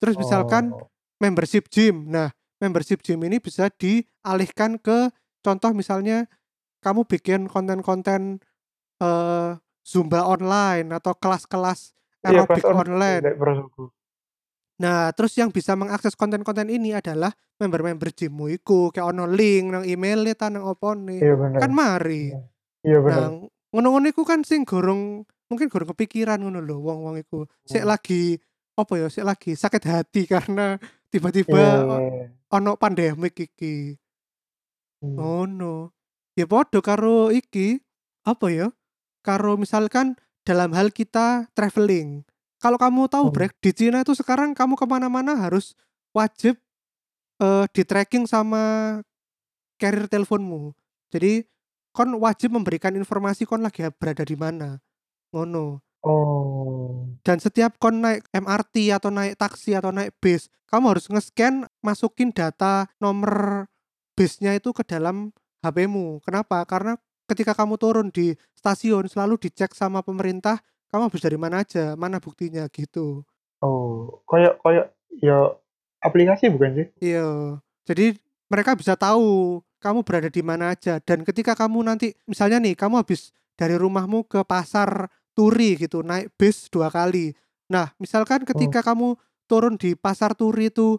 Terus 0.00 0.16
misalkan 0.16 0.72
Oh. 0.72 0.88
membership 1.20 1.68
gym. 1.68 2.08
Nah, 2.08 2.32
membership 2.56 3.04
gym 3.04 3.20
ini 3.28 3.36
bisa 3.36 3.68
dialihkan 3.68 4.80
ke 4.80 5.12
contoh 5.44 5.76
misalnya 5.76 6.24
kamu 6.80 7.04
bikin 7.04 7.44
konten-konten 7.44 8.40
eh 9.00 9.52
Zumba 9.80 10.24
online 10.24 10.92
atau 10.92 11.16
kelas-kelas 11.16 11.96
Iya, 12.24 12.44
aerobik 12.44 12.60
kelas 12.60 12.76
online. 12.84 13.22
Nah, 14.80 15.12
terus 15.12 15.36
yang 15.36 15.52
bisa 15.52 15.76
mengakses 15.76 16.16
konten-konten 16.16 16.68
ini 16.72 16.96
adalah 16.96 17.32
member-member 17.60 18.16
gymmu 18.16 18.48
iku 18.48 18.88
kayak 18.88 19.12
ono 19.12 19.28
link 19.28 19.72
nang 19.72 19.84
email 19.84 20.24
ta 20.32 20.48
nang 20.48 20.64
opo 20.64 20.96
nih. 20.96 21.20
Iya 21.20 21.34
bener. 21.36 21.58
Kan 21.60 21.72
mari. 21.76 22.32
Iya 22.32 22.48
bener. 22.82 23.20
Nah, 23.20 23.30
ngono-ngono 23.70 24.06
iku 24.08 24.22
kan 24.24 24.40
sing 24.42 24.64
gorong 24.64 25.22
mungkin 25.46 25.66
gorong 25.68 25.90
kepikiran 25.92 26.40
ngono 26.40 26.60
lho 26.60 26.76
wong-wong 26.78 27.18
iku. 27.18 27.44
Sik 27.64 27.84
Hmm. 27.84 27.90
lagi 27.90 28.38
apa 28.74 28.92
ya, 28.96 29.06
sik 29.08 29.26
lagi 29.26 29.52
sakit 29.52 29.82
hati 29.84 30.22
karena 30.32 30.80
tiba-tiba 31.08 31.52
Iya, 31.52 31.74
o- 31.82 32.00
iya, 32.00 32.10
iya. 32.10 32.26
ono 32.50 32.72
pandemik 32.74 33.36
iki. 33.36 33.94
Hmm. 35.00 35.16
Ngono. 35.16 35.92
Ya 36.34 36.46
podo 36.46 36.80
karo 36.80 37.28
iki 37.30 37.80
apa 38.22 38.46
ya? 38.48 38.68
Karo 39.20 39.56
misalkan 39.56 40.16
dalam 40.40 40.72
hal 40.72 40.88
kita 40.90 41.50
traveling. 41.52 42.24
Kalau 42.56 42.76
kamu 42.76 43.08
tahu 43.08 43.28
Hmm. 43.28 43.34
Brek, 43.34 43.52
di 43.60 43.72
Cina 43.72 44.00
itu 44.00 44.12
sekarang 44.12 44.52
kamu 44.52 44.76
ke 44.76 44.84
mana-mana 44.84 45.36
harus 45.36 45.76
wajib 46.12 46.56
eh 47.40 47.64
di 47.72 47.82
tracking 47.84 48.24
sama 48.24 48.96
carrier 49.76 50.04
teleponmu. 50.06 50.76
Jadi 51.08 51.44
kon 51.90 52.14
wajib 52.18 52.54
memberikan 52.54 52.94
informasi 52.94 53.46
kon 53.46 53.62
lagi 53.62 53.86
berada 53.98 54.22
di 54.22 54.36
mana. 54.38 54.78
Ngono. 55.34 55.82
Oh. 56.00 57.12
Dan 57.20 57.38
setiap 57.38 57.76
kon 57.76 58.00
naik 58.00 58.24
MRT 58.32 58.96
atau 58.96 59.12
naik 59.12 59.36
taksi 59.36 59.76
atau 59.76 59.92
naik 59.92 60.16
bis, 60.16 60.48
kamu 60.72 60.96
harus 60.96 61.06
nge-scan 61.12 61.68
masukin 61.84 62.32
data 62.32 62.88
nomor 62.96 63.68
bisnya 64.16 64.56
itu 64.56 64.72
ke 64.72 64.80
dalam 64.80 65.34
HP-mu. 65.60 66.24
Kenapa? 66.24 66.64
Karena 66.64 66.96
ketika 67.28 67.52
kamu 67.52 67.76
turun 67.76 68.08
di 68.08 68.32
stasiun 68.56 69.06
selalu 69.12 69.36
dicek 69.36 69.76
sama 69.76 70.00
pemerintah, 70.00 70.64
kamu 70.88 71.12
habis 71.12 71.22
dari 71.22 71.36
mana 71.36 71.62
aja, 71.62 71.94
mana 72.00 72.16
buktinya 72.16 72.64
gitu. 72.72 73.22
Oh, 73.60 74.24
koyok 74.24 74.56
koyok 74.64 74.86
ya 75.20 75.52
aplikasi 76.00 76.48
bukan 76.48 76.80
sih? 76.80 76.86
Iya. 77.12 77.60
Jadi 77.84 78.16
mereka 78.50 78.74
bisa 78.74 78.98
tahu 78.98 79.62
kamu 79.80 80.04
berada 80.04 80.28
di 80.28 80.42
mana 80.44 80.76
aja 80.76 81.00
dan 81.00 81.24
ketika 81.24 81.56
kamu 81.56 81.86
nanti 81.86 82.12
misalnya 82.28 82.60
nih 82.60 82.76
kamu 82.76 83.00
habis 83.00 83.32
dari 83.56 83.78
rumahmu 83.78 84.26
ke 84.28 84.42
pasar 84.44 85.08
Turi 85.30 85.78
gitu 85.78 86.02
naik 86.02 86.34
bis 86.36 86.66
dua 86.68 86.90
kali. 86.90 87.32
Nah, 87.70 87.94
misalkan 88.02 88.42
ketika 88.42 88.82
kamu 88.82 89.14
turun 89.46 89.78
di 89.78 89.94
pasar 89.94 90.34
Turi 90.34 90.68
itu 90.68 90.98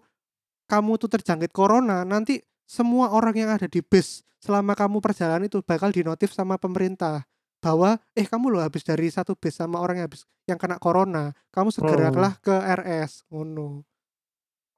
kamu 0.71 0.95
tuh 0.97 1.11
terjangkit 1.11 1.51
corona, 1.51 2.07
nanti 2.07 2.39
semua 2.63 3.11
orang 3.11 3.35
yang 3.35 3.49
ada 3.51 3.67
di 3.67 3.83
bis 3.83 4.23
selama 4.39 4.73
kamu 4.73 5.03
perjalanan 5.03 5.51
itu 5.51 5.59
bakal 5.61 5.91
dinotif 5.91 6.31
sama 6.31 6.55
pemerintah 6.55 7.27
bahwa 7.61 7.99
eh 8.17 8.25
kamu 8.25 8.57
loh 8.57 8.63
habis 8.63 8.81
dari 8.81 9.11
satu 9.11 9.37
bis 9.37 9.59
sama 9.59 9.77
orang 9.77 10.01
yang 10.01 10.07
habis 10.09 10.23
yang 10.47 10.57
kena 10.57 10.79
corona, 10.81 11.35
kamu 11.53 11.69
segeralah 11.69 12.39
ke 12.39 12.55
RS 12.55 13.29
ngono. 13.29 13.83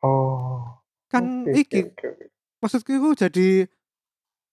Oh. 0.03 0.82
Kan 1.08 1.48
oke, 1.48 1.56
iki 1.56 1.88
oke, 1.88 2.08
oke. 2.10 2.33
Maksudku 2.63 2.96
itu 2.96 3.10
jadi 3.27 3.50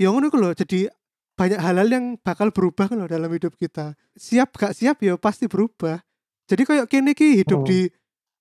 ya 0.02 0.10
ngono 0.10 0.28
loh 0.34 0.52
jadi 0.52 0.90
banyak 1.38 1.60
hal-hal 1.62 1.88
yang 1.88 2.06
bakal 2.20 2.50
berubah 2.52 2.90
loh 2.92 3.06
dalam 3.08 3.30
hidup 3.32 3.54
kita 3.56 3.94
siap 4.18 4.58
gak 4.58 4.74
siap 4.76 5.00
ya 5.00 5.16
pasti 5.16 5.46
berubah 5.48 6.02
jadi 6.50 6.62
kayak 6.66 6.86
kini 6.90 7.12
ki 7.14 7.46
hidup 7.46 7.62
Hmm. 7.62 7.68
di 7.68 7.80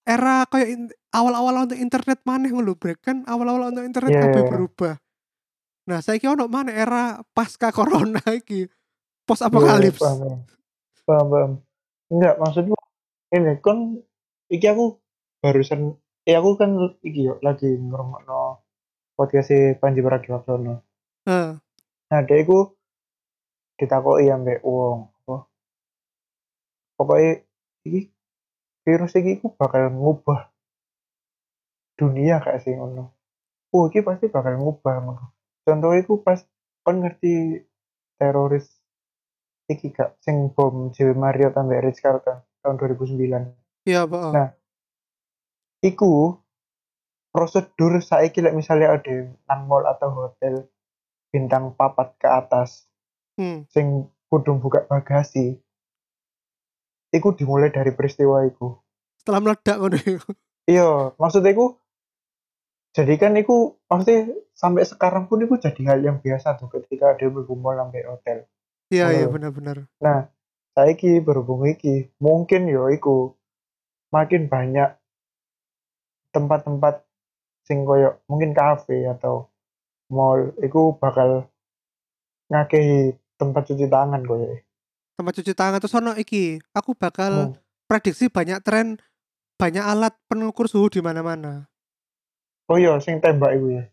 era 0.03 0.43
kayak 0.49 0.91
awal-awal 1.13 1.69
untuk 1.69 1.79
internet 1.79 2.19
maneh 2.25 2.51
ngono 2.51 2.73
Brek 2.75 2.99
kan 3.05 3.23
awal-awal 3.29 3.71
untuk 3.71 3.85
internet 3.85 4.13
Iya, 4.13 4.21
kabeh 4.25 4.43
iya. 4.43 4.49
berubah 4.49 4.95
nah 5.89 5.99
saya 6.05 6.17
kira 6.21 6.38
ono 6.38 6.45
mana 6.49 6.71
era 6.73 7.21
pasca 7.33 7.69
corona 7.77 8.21
iki 8.33 8.67
post 9.27 9.41
Iya, 9.41 9.49
apokalips 9.49 10.01
paham, 10.01 10.17
paham. 10.21 10.39
Paham, 11.07 11.27
paham. 11.31 11.51
Enggak, 12.13 12.35
maksudku 12.41 12.75
ini 13.33 13.53
kan 13.61 13.77
iki 14.49 14.65
aku 14.69 14.97
barusan 15.41 15.95
eh 16.27 16.35
aku 16.38 16.51
kan 16.59 16.71
iki 17.01 17.29
yo 17.29 17.35
lagi 17.45 17.69
ngrungokno 17.77 18.61
podcast 19.19 19.51
Panji 19.83 19.99
Pragiwaksono. 19.99 20.79
Heeh. 21.27 21.51
Nah, 22.09 22.19
dia 22.23 22.38
iku 22.39 22.71
ditakoki 23.75 24.31
ambek 24.31 24.63
wong 24.63 25.11
apa 25.23 25.47
pokoknya 26.99 27.31
iki 27.88 28.11
virus 28.83 29.15
iki 29.15 29.39
iku 29.39 29.55
bakal 29.55 29.88
ngubah 29.91 30.47
dunia 31.99 32.39
kayak 32.39 32.63
sih 32.63 32.75
ngono. 32.75 33.11
Oh, 33.75 33.91
iki 33.91 33.99
pasti 33.99 34.31
bakal 34.31 34.55
ngubah 34.55 34.95
ngono. 35.03 35.25
Contohnya 35.67 35.99
iku 35.99 36.23
pas 36.23 36.39
kon 36.83 37.03
ngerti 37.03 37.59
teroris 38.15 38.67
iki 39.69 39.91
gak 39.93 40.17
sing 40.23 40.49
bom 40.55 40.89
Jill 40.95 41.13
Marriott 41.13 41.53
ambek 41.59 41.83
Ritz 41.83 41.99
Carlton 41.99 42.39
tahun 42.63 42.75
2009. 42.79 43.88
iya 43.88 44.03
Pak 44.03 44.31
Nah, 44.35 44.49
Iku 45.79 46.35
prosedur 47.29 48.01
saiki 48.01 48.41
lek 48.41 48.57
misalnya 48.57 48.98
ada 48.98 49.29
nang 49.45 49.69
mall 49.69 49.86
atau 49.86 50.09
hotel 50.09 50.65
bintang 51.29 51.77
papat 51.77 52.17
ke 52.17 52.27
atas 52.27 52.89
hmm. 53.38 53.69
sing 53.69 54.09
kudu 54.29 54.57
buka 54.57 54.86
bagasi 54.89 55.62
iku 57.13 57.33
dimulai 57.33 57.69
dari 57.69 57.93
peristiwa 57.93 58.45
iku 58.45 58.77
setelah 59.21 59.41
meledak 59.41 59.77
ngono 59.77 59.98
iya 60.69 61.13
maksudnya 61.17 61.53
iku 61.53 61.77
jadi 62.93 63.13
kan 63.21 63.38
iku 63.38 63.77
maksudnya 63.86 64.33
sampai 64.57 64.83
sekarang 64.86 65.29
pun 65.29 65.45
iku 65.45 65.62
jadi 65.62 65.81
hal 65.93 66.00
yang 66.01 66.17
biasa 66.21 66.57
tuh 66.57 66.69
ketika 66.74 67.13
ada 67.13 67.25
berkumpul 67.29 67.77
sampai 67.77 68.05
hotel 68.09 68.38
iya 68.89 69.13
iya 69.13 69.25
Oh. 69.29 69.33
benar-benar 69.33 69.86
nah 70.01 70.29
saiki 70.74 71.21
berhubung 71.21 71.65
iki 71.69 72.09
mungkin 72.17 72.69
yo 72.69 72.89
iku 72.89 73.38
makin 74.09 74.50
banyak 74.50 74.98
tempat-tempat 76.33 77.08
sing 77.69 77.85
koyo 77.85 78.17
mungkin 78.25 78.51
kafe 78.51 79.05
atau 79.05 79.45
mall 80.09 80.57
iku 80.57 80.97
bakal 80.97 81.45
ngakehi 82.49 83.13
tempat 83.38 83.61
cuci 83.69 83.85
tangan 83.85 84.25
koyo. 84.25 84.57
Tempat 85.13 85.33
cuci 85.38 85.53
tangan 85.53 85.77
terus 85.77 85.93
ono 85.93 86.17
iki, 86.17 86.57
aku 86.73 86.97
bakal 86.97 87.53
Hmm. 87.53 87.55
prediksi 87.85 88.25
banyak 88.25 88.65
tren 88.65 88.97
banyak 89.61 89.85
alat 89.85 90.17
pengukur 90.25 90.65
suhu 90.65 90.89
di 90.89 90.97
mana-mana. 90.99 91.69
Oh 92.65 92.77
iya, 92.77 92.97
sing 92.97 93.21
tembak 93.21 93.53
iku 93.53 93.77
ya. 93.77 93.83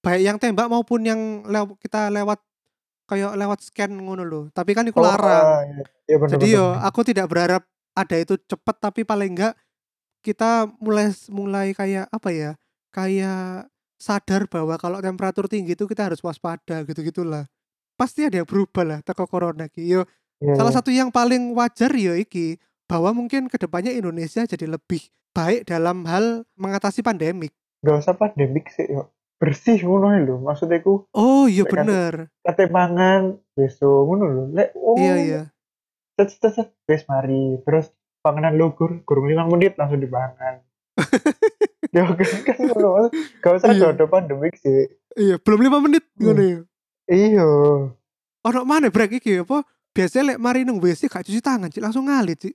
Baik 0.00 0.20
yang 0.24 0.36
tembak 0.36 0.68
maupun 0.68 1.04
yang 1.04 1.20
lew 1.44 1.76
kita 1.76 2.08
lewat 2.08 2.40
kayak 3.04 3.32
lewat 3.32 3.58
scan 3.60 3.92
ngono 3.92 4.24
loh. 4.24 4.44
Tapi 4.50 4.72
kan 4.72 4.84
iku 4.84 5.00
Oh, 5.00 5.08
larang. 5.08 5.44
ah, 5.46 5.60
iya. 5.64 5.82
Iya 6.04 6.16
bener 6.18 6.32
Jadi 6.36 6.46
bener. 6.48 6.56
yo 6.60 6.66
aku 6.76 7.00
tidak 7.06 7.26
berharap 7.28 7.62
ada 7.94 8.16
itu 8.16 8.34
cepet 8.40 8.76
tapi 8.76 9.04
paling 9.04 9.32
enggak 9.32 9.54
kita 10.20 10.68
mulai 10.80 11.08
mulai 11.28 11.72
kayak 11.72 12.08
apa 12.08 12.28
ya? 12.28 12.50
Kayak 12.90 13.70
sadar 14.00 14.48
bahwa 14.48 14.74
kalau 14.80 14.98
temperatur 14.98 15.46
tinggi 15.46 15.76
itu 15.76 15.84
kita 15.86 16.08
harus 16.10 16.20
waspada 16.20 16.82
gitu-gitulah. 16.84 17.46
Pasti 17.94 18.24
ada 18.24 18.40
yang 18.40 18.48
berubah 18.48 18.84
lah 18.86 18.98
teko 19.04 19.28
corona 19.28 19.68
iki. 19.68 19.84
Yo 19.86 20.04
Iya, 20.40 20.56
salah 20.56 20.72
iya. 20.72 20.78
satu 20.80 20.88
yang 20.88 21.12
paling 21.12 21.52
wajar 21.52 21.92
yo 21.92 22.16
iki 22.16 22.56
bahwa 22.88 23.12
mungkin 23.12 23.52
ke 23.52 23.60
depannya 23.60 23.92
Indonesia 23.92 24.40
jadi 24.48 24.64
lebih 24.64 25.04
baik 25.36 25.68
dalam 25.68 26.08
hal 26.08 26.48
mengatasi 26.56 27.04
pandemik. 27.04 27.52
Gak 27.84 28.00
usah 28.00 28.16
pandemik 28.16 28.72
sih 28.72 28.88
yo. 28.88 29.12
Bersih 29.36 29.84
ngono 29.84 30.16
lho. 30.16 30.40
Maksudnya 30.40 30.80
ku 30.80 31.04
Oh 31.12 31.44
iya 31.44 31.68
bener. 31.68 32.32
kate 32.40 32.72
mangan 32.72 33.36
besok 33.52 34.08
ngono 34.08 34.24
lho. 34.26 34.44
Lek 34.56 34.72
oh 34.74 34.96
Iya 34.96 35.14
iya. 35.20 35.42
cet 36.16 36.32
cet 36.40 36.56
cet 36.56 36.68
wis 36.88 37.04
mari. 37.04 37.60
Terus 37.60 37.92
panganan 38.20 38.56
lugur 38.56 39.04
gurung 39.04 39.28
5 39.28 39.44
menit 39.52 39.76
langsung 39.76 40.00
dipangan. 40.00 40.64
ya 41.96 42.02
kan 42.06 42.40
kan 42.46 42.56
ngono. 42.70 43.10
Gak 43.40 43.52
usah 43.60 43.70
Iya. 43.74 43.92
ada 43.92 44.04
pandemik 44.06 44.54
sih. 44.58 44.86
Iya, 45.14 45.36
belum 45.42 45.60
lima 45.60 45.78
menit 45.82 46.04
Hmm. 46.16 46.22
ngono 46.22 46.42
ya. 46.42 46.60
Iya. 47.10 47.46
Ono 48.40 48.60
mana 48.64 48.88
break 48.88 49.20
iki 49.20 49.42
apa? 49.42 49.66
Biasanya 49.90 50.34
lek 50.34 50.38
mari 50.38 50.62
nang 50.62 50.78
WC 50.78 51.10
gak 51.10 51.26
cuci 51.26 51.42
tangan, 51.42 51.66
Cik, 51.68 51.82
langsung 51.82 52.06
ngalit, 52.06 52.38
Cik. 52.38 52.54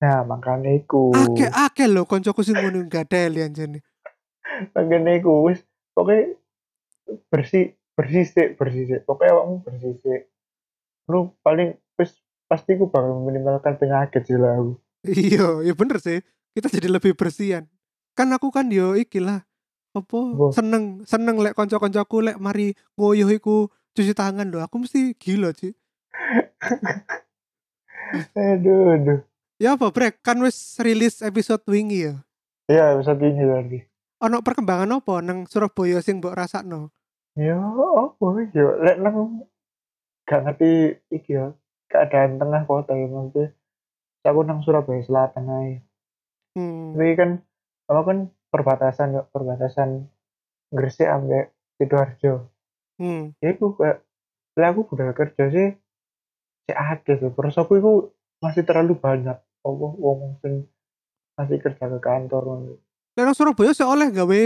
Nah, 0.00 0.24
makanya 0.24 0.70
iku. 0.72 1.12
Akeh-akeh 1.12 1.88
lho 1.88 2.04
koncoku 2.04 2.44
sing 2.44 2.56
ngono 2.56 2.84
gadeli 2.84 3.40
anjene. 3.40 3.80
Makanya 4.76 5.16
iku 5.16 5.48
pokoknya 5.92 6.36
bersih 7.28 7.74
bersih 7.98 8.24
sih 8.24 8.46
bersih 8.54 8.84
sih 8.86 8.98
pokoknya 9.02 9.34
awakmu 9.34 9.66
bersih 9.66 9.98
sih 10.00 10.18
lu 11.10 11.34
paling 11.42 11.74
pasti 12.46 12.78
ku 12.78 12.86
bakal 12.86 13.18
meminimalkan 13.18 13.76
penyakit 13.76 14.22
sih 14.24 14.38
lah 14.38 14.56
aku 14.56 14.78
Iya, 15.04 15.64
ya 15.64 15.72
bener 15.74 15.96
sih. 15.98 16.20
Kita 16.50 16.66
jadi 16.66 16.90
lebih 16.90 17.14
bersihan. 17.14 17.66
Kan 18.14 18.30
aku 18.34 18.50
kan 18.50 18.66
yo 18.68 18.98
iki 18.98 19.22
lah 19.22 19.46
apa 19.90 20.06
Apa? 20.22 20.54
seneng 20.54 21.02
seneng 21.02 21.42
lek 21.42 21.58
konco-koncoku 21.58 22.22
lek 22.22 22.38
mari 22.38 22.78
ngoyoh 22.94 23.26
iku 23.30 23.66
cuci 23.92 24.14
tangan 24.14 24.46
lho. 24.46 24.62
Aku 24.62 24.78
mesti 24.78 25.14
gila, 25.18 25.50
Cik. 25.50 25.74
aduh 28.34 28.94
aduh 28.94 29.20
Ya 29.60 29.76
apa 29.76 29.92
break 29.92 30.24
kan 30.24 30.40
wis 30.40 30.56
rilis 30.80 31.20
episode 31.20 31.60
wingi 31.68 32.08
ya. 32.08 32.14
ya 32.66 32.96
bisa 32.96 33.12
tinggi 33.14 33.44
lagi 33.44 33.78
Ono 34.20 34.40
perkembangan 34.40 35.00
apa 35.00 35.20
nang 35.20 35.44
Surabaya 35.46 36.00
sing 36.00 36.18
mbok 36.20 36.34
rasakno? 36.34 36.90
ya 37.38 37.56
apa 37.94 38.26
ya 38.50 38.66
lek 38.82 38.96
nang 38.98 39.46
gak 40.24 40.40
ngerti 40.44 40.70
iki 41.08 41.34
ya 41.34 41.54
keadaan 41.86 42.38
tengah 42.38 42.62
kota 42.64 42.94
ya 42.94 43.06
maksudnya 43.06 43.54
aku 44.22 44.40
nang 44.42 44.60
Surabaya 44.62 45.02
Selatan 45.02 45.44
aja 45.46 45.78
Hmm. 46.58 46.94
tapi 46.94 47.14
kan 47.14 47.30
apa 47.86 48.00
kan 48.02 48.18
perbatasan 48.50 49.08
ya 49.14 49.22
perbatasan 49.26 50.10
Gresik 50.70 51.06
ambek 51.06 51.50
Sidoarjo 51.78 52.50
Hmm. 53.00 53.32
ya 53.40 53.56
aku 53.56 53.80
kayak 53.80 54.04
lah 54.60 54.68
aku 54.76 54.84
udah 54.92 55.16
kerja 55.16 55.44
sih 55.48 55.68
si 56.66 56.72
akeh 56.74 57.16
sih 57.16 57.30
terus 57.32 57.56
aku 57.56 57.80
itu 57.80 57.92
masih 58.44 58.60
terlalu 58.68 58.98
banyak 58.98 59.40
apa 59.40 59.68
wong 59.96 60.36
sing 60.44 60.68
masih 61.38 61.56
kerja 61.56 61.88
ke 61.88 61.98
kantor 61.98 62.60
nang 63.16 63.32
Surabaya 63.32 63.72
sih 63.72 63.88
oleh 63.88 64.12
gawe 64.12 64.42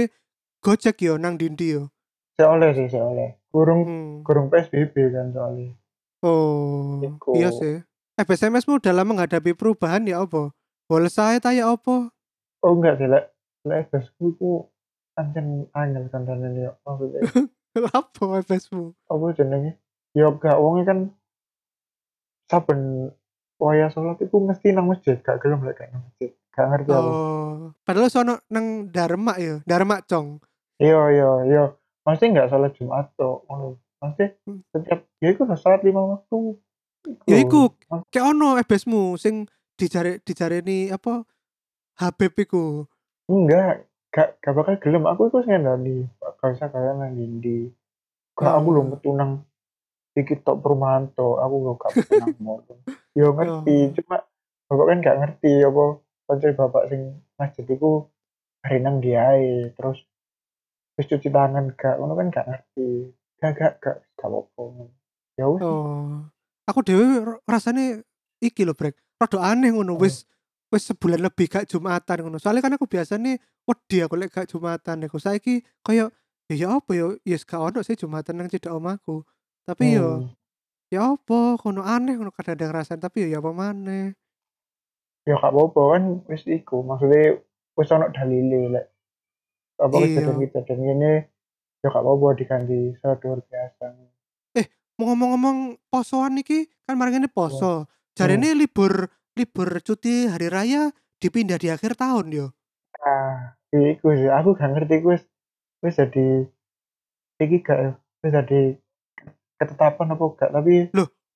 Gojek 0.62 1.02
yo 1.02 1.18
nang 1.18 1.34
Dindi 1.34 1.74
yo. 1.76 1.90
saya 2.38 2.54
oleh 2.54 2.70
sih 2.74 2.86
saya 2.86 3.06
oleh 3.06 3.38
kurung 3.50 3.82
Hmm. 3.86 4.12
kurung 4.22 4.46
PSBB 4.50 4.94
kan 5.10 5.34
soalnya 5.34 5.74
Oh, 6.24 7.04
iya 7.36 7.52
sih. 7.52 7.84
Eh, 8.16 8.24
BSMS-mu 8.24 8.80
dalam 8.80 9.12
menghadapi 9.12 9.52
perubahan 9.52 10.08
ya 10.08 10.24
apa? 10.24 10.56
Boleh 10.84 11.08
saya 11.08 11.40
tanya 11.40 11.72
apa? 11.72 12.12
oh 12.64 12.72
enggak 12.72 12.96
sih 12.96 13.04
lek 13.04 13.28
lek 13.68 13.92
FSku 13.92 14.24
itu 14.32 14.64
ancen 15.14 15.68
angel 15.76 16.08
kan 16.08 16.24
dan 16.24 16.40
ya 16.56 16.72
maksudnya 16.80 17.20
apa 18.00 18.24
FS-mu? 18.40 18.96
apa 19.04 19.24
jenenge 19.36 19.76
ya 20.16 20.32
gak 20.32 20.56
wongnya 20.56 20.84
kan 20.88 20.98
saben 22.48 23.12
waya 23.60 23.92
sholat 23.92 24.16
itu 24.20 24.36
mesti 24.40 24.72
nang 24.72 24.88
masjid 24.88 25.20
gak 25.20 25.44
gelem 25.44 25.60
lek 25.60 25.76
gak 25.76 25.92
nang 25.92 26.08
masjid 26.08 26.32
gak 26.56 26.66
ngerti 26.72 26.90
aku 26.90 27.10
Oh, 27.14 27.72
padahal 27.84 28.08
sono 28.08 28.34
nang 28.48 28.90
Dharma 28.90 29.36
ya, 29.38 29.62
Dharma 29.64 30.02
Cong. 30.04 30.42
Iya 30.76 31.00
iya 31.10 31.30
iya. 31.46 31.64
Mesti 32.04 32.34
nggak 32.34 32.50
sholat 32.50 32.74
Jumat 32.76 33.08
tuh. 33.14 33.46
ngono. 33.46 33.78
Mesti 34.02 34.24
Hmm. 34.44 34.60
setiap 34.68 35.06
ya 35.22 35.32
lah 35.32 35.56
sholat 35.56 35.80
lima 35.80 36.02
waktu. 36.02 36.58
Ya 37.24 37.40
iku, 37.40 37.72
kayak 38.10 38.26
ono 38.36 38.58
FS-mu 38.60 39.14
sing 39.16 39.46
dijare 39.74 40.18
dijareni 40.20 40.88
apa? 40.88 41.22
Habib 41.94 42.34
iku. 42.34 42.86
Enggak, 43.26 43.86
gak 44.10 44.42
gak 44.42 44.54
bakal 44.54 44.74
gelem. 44.78 45.06
Aku 45.06 45.28
itu 45.28 45.38
ngendani. 45.42 46.06
Gak 46.18 46.50
usah 46.52 46.68
kayak 46.68 46.94
nang 46.94 47.14
dindi. 47.14 47.70
Gak 48.34 48.50
aku 48.50 48.58
Oh. 48.58 48.66
belum 48.70 48.86
metu 48.90 49.10
nang 49.14 49.46
iki 50.12 50.34
tok 50.38 50.58
perumahan 50.58 51.08
tok. 51.12 51.38
Aku 51.38 51.54
lo 51.60 51.72
gak 51.76 51.92
metu 51.94 52.12
nang 52.18 52.34
mall. 52.38 52.60
Yo 53.18 53.30
ngerti, 53.30 53.94
cuma 53.94 54.26
bapak 54.66 54.86
kan 54.90 54.98
gak 55.00 55.18
ngerti 55.22 55.52
apa 55.62 55.84
kanca 56.24 56.48
bapak 56.56 56.82
sing 56.88 57.00
masjid 57.34 57.62
iku 57.64 58.10
hari 58.60 58.80
nang 58.80 58.98
dia 58.98 59.30
ae. 59.30 59.70
terus 59.72 60.02
terus 60.94 61.06
cuci 61.10 61.28
tangan 61.28 61.70
gak 61.74 61.98
ngono 61.98 62.14
kan 62.14 62.28
gak 62.28 62.46
ngerti. 62.46 63.14
Gak 63.38 63.52
gak 63.54 63.72
gak 63.78 63.96
gak 64.14 64.26
apa-apa. 64.26 64.90
Ya 65.38 65.46
wis 65.46 65.62
Oh. 65.62 66.26
Aku 66.64 66.80
dhewe 66.80 67.04
r- 67.22 67.40
rasane 67.44 68.02
iki 68.40 68.64
lho, 68.64 68.72
Brek. 68.72 68.96
Rada 69.20 69.38
aneh 69.40 69.70
ngono 69.70 69.94
Oh. 69.94 70.00
wis 70.02 70.26
wis 70.72 70.90
sebulan 70.90 71.22
lebih 71.22 71.46
gak 71.46 71.70
Jumatan 71.70 72.18
ngono. 72.26 72.36
Soalnya 72.42 72.64
kan 72.66 72.74
aku 72.74 72.86
biasanya 72.90 73.38
wedi 73.64 73.96
aku 74.02 74.14
lek 74.18 74.34
gak 74.34 74.50
Jumatan 74.50 75.06
iku. 75.06 75.22
Saiki 75.22 75.62
koyo 75.80 76.10
ya 76.50 76.54
ya 76.54 76.68
apa 76.76 76.90
ya 76.92 77.14
ya 77.22 77.36
gak 77.38 77.60
ono 77.60 77.80
sih 77.80 77.94
Jumatan 77.94 78.42
nang 78.42 78.50
cedek 78.50 78.72
omahku. 78.72 79.22
Tapi 79.64 79.96
yo 79.96 80.08
Hmm. 80.20 80.28
ya 80.90 81.14
apa 81.14 81.56
kono 81.56 81.82
aneh 81.82 82.18
ngono 82.18 82.30
kadang-kadang 82.30 82.74
rasane 82.74 83.00
tapi 83.00 83.26
ya 83.26 83.38
ya 83.38 83.38
apa 83.38 83.50
maneh. 83.50 84.14
ya 85.24 85.40
gak 85.40 85.56
apa-apa 85.56 85.82
kan 85.96 86.02
wis 86.28 86.44
iku 86.44 86.84
maksudnya 86.84 87.40
wis 87.80 87.88
ono 87.88 88.12
dalile 88.12 88.76
lek 88.76 88.86
apa 89.80 89.96
Iya. 89.96 90.20
kejadian-kejadian 90.20 90.84
ini 90.84 91.12
ya 91.80 91.88
gak 91.88 91.96
apa-apa 91.96 92.26
diganti 92.36 92.92
luar 93.00 93.40
biasa 93.40 93.84
Mau 94.94 95.10
ngomong-ngomong 95.10 95.74
posoan 95.90 96.38
iki 96.38 96.70
kan 96.86 96.94
mari 96.94 97.10
ngene 97.10 97.26
poso. 97.26 97.88
Jarene 98.14 98.54
Hmm. 98.54 98.60
libur 98.62 99.10
libur 99.34 99.82
cuti 99.82 100.30
hari 100.30 100.46
raya 100.46 100.94
dipindah 101.18 101.58
di 101.58 101.66
akhir 101.66 101.98
tahun 101.98 102.30
yo. 102.30 102.46
nah 102.96 103.58
iku 103.68 104.14
sih 104.14 104.30
aku 104.30 104.54
gak 104.54 104.70
ngerti 104.70 105.02
wis 105.02 105.22
wis 105.82 105.98
jadi 105.98 106.46
iki 107.36 107.58
gak 107.60 107.98
wis 108.22 108.32
jadi 108.32 108.78
ketetapan 109.58 110.14
apa 110.14 110.24
gak 110.38 110.50
tapi 110.50 110.88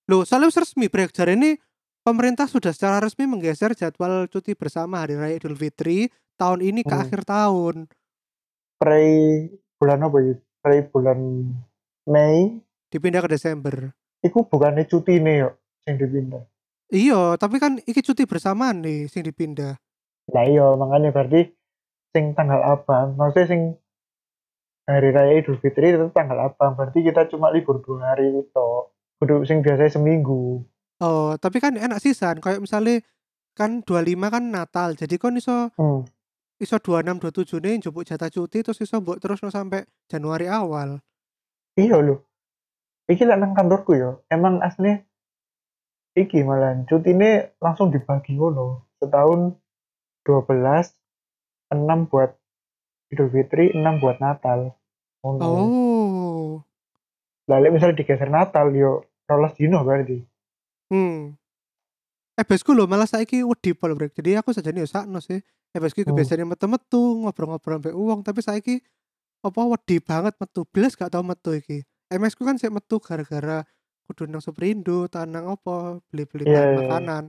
Loh, 0.09 0.25
soalnya 0.25 0.49
wis 0.49 0.57
resmi 0.57 0.89
Brek 0.89 1.13
jarene 1.13 1.59
pemerintah 2.01 2.47
sudah 2.47 2.73
secara 2.73 3.03
resmi 3.03 3.27
menggeser 3.27 3.75
jadwal 3.75 4.25
cuti 4.27 4.55
bersama 4.55 5.03
hari 5.03 5.19
raya 5.19 5.37
Idul 5.37 5.53
Fitri 5.55 6.09
tahun 6.37 6.63
ini 6.63 6.81
ke 6.81 6.95
Hmm. 6.95 7.03
akhir 7.03 7.21
tahun. 7.27 7.77
pre 8.79 9.03
bulan 9.77 9.99
apa 10.01 10.17
ya 10.23 10.35
pre 10.63 10.87
bulan 10.87 11.19
Mei 12.07 12.63
Dipindah 12.89 13.21
ke 13.21 13.29
Desember. 13.29 13.93
iku 14.21 14.47
bukannya 14.47 14.87
cuti 14.87 15.19
nih 15.19 15.43
yo 15.43 15.51
sing 15.83 15.99
dipindah 15.99 16.47
Iya, 16.89 17.37
tapi 17.37 17.61
kan 17.61 17.77
iki 17.85 18.01
cuti 18.01 18.25
bersamaan 18.25 18.81
nih 18.81 19.13
sing 19.13 19.21
dipindah. 19.21 19.77
Nah 20.33 20.45
iya 20.45 20.73
makanya 20.73 21.13
berarti 21.13 21.53
sing 22.17 22.33
tanggal 22.33 22.65
abang, 22.65 23.13
maksudnya 23.17 23.47
sing 23.49 23.63
hari 24.89 25.13
raya 25.13 25.37
Idul 25.37 25.61
Fitri 25.61 25.93
itu 25.93 26.09
tanggal 26.17 26.41
abang, 26.49 26.73
berarti 26.73 27.05
kita 27.05 27.29
cuma 27.29 27.53
libur 27.53 27.85
dua 27.85 28.17
hari 28.17 28.33
itu. 28.33 28.69
Kudu 29.21 29.45
sing 29.45 29.61
biasanya 29.61 30.01
seminggu. 30.01 30.65
Oh, 31.05 31.37
tapi 31.37 31.61
kan 31.61 31.77
enak 31.77 32.01
sisan 32.01 32.41
kayak 32.41 32.63
misalnya 32.65 33.05
kan 33.53 33.83
25 33.85 34.31
kan 34.33 34.45
Natal. 34.49 34.95
Jadi 34.95 35.15
kon 35.19 35.37
iso 35.37 35.75
Hmm. 35.77 36.07
iso 36.59 36.79
26 36.81 37.19
27 37.23 37.59
nih 37.63 37.75
njupuk 37.79 38.03
jatah 38.03 38.31
cuti 38.31 38.63
terus 38.67 38.81
iso 38.83 38.99
mbok 38.99 39.19
terus 39.23 39.39
sampai 39.45 39.87
Januari 40.11 40.47
awal. 40.51 40.99
Iya 41.79 42.01
loh. 42.03 42.25
Iki 43.11 43.27
lah 43.27 43.37
nang 43.39 43.55
kantorku 43.55 43.95
ya. 43.95 44.19
Emang 44.31 44.59
aslinya 44.63 45.03
iki 46.19 46.43
malah 46.43 46.75
cuti 46.85 47.15
ini 47.15 47.31
langsung 47.63 47.95
dibagi 47.95 48.35
ngono. 48.35 48.87
Setahun 48.99 49.55
12 50.27 50.95
6 51.71 52.11
buat 52.11 52.31
Idul 53.09 53.29
Fitri, 53.33 53.73
6 53.73 54.03
buat 54.03 54.19
Natal. 54.19 54.73
Ngono. 55.25 55.43
Oh, 55.45 56.49
Lah 57.49 57.59
lek 57.65 57.73
misal 57.73 57.97
digeser 57.97 58.29
Natal 58.29 58.69
yo 58.77 59.07
12 59.25 59.57
dino 59.57 59.81
berarti. 59.81 60.21
Hmm. 60.93 61.37
EBS-ku 62.39 62.71
lho 62.71 62.87
malah 62.87 63.09
saiki 63.09 63.43
wedi 63.43 63.75
pol, 63.75 63.99
Brek. 63.99 64.15
Jadi 64.15 64.39
aku 64.39 64.53
sajane 64.55 64.85
yo 64.85 64.89
sakno 64.89 65.19
sih. 65.19 65.41
EBS-ku 65.73 66.05
iku 66.05 66.13
Hmm. 66.13 66.21
biasanya 66.21 66.45
metu-metu, 66.47 67.25
ngobrol-ngobrol 67.25 67.81
ambek 67.83 67.95
wong, 67.97 68.21
tapi 68.23 68.41
saiki 68.41 68.81
apa 69.43 69.61
wedi 69.65 69.99
banget 69.99 70.35
metu. 70.39 70.65
Blas 70.69 70.95
gak 70.95 71.13
tau 71.13 71.25
metu 71.25 71.57
iki. 71.57 71.83
MS-ku 72.09 72.45
kan 72.49 72.57
sik 72.57 72.73
metu 72.73 73.01
gara-gara 73.05 73.69
kudu 74.09 74.25
nang 74.25 74.41
Superindo, 74.41 75.05
ta 75.13 75.29
nang 75.29 75.53
apa, 75.53 76.01
beli-beli 76.09 76.49
Iya, 76.49 76.57
bahan 76.57 76.65
iya, 76.73 76.79
makanan. 76.81 77.25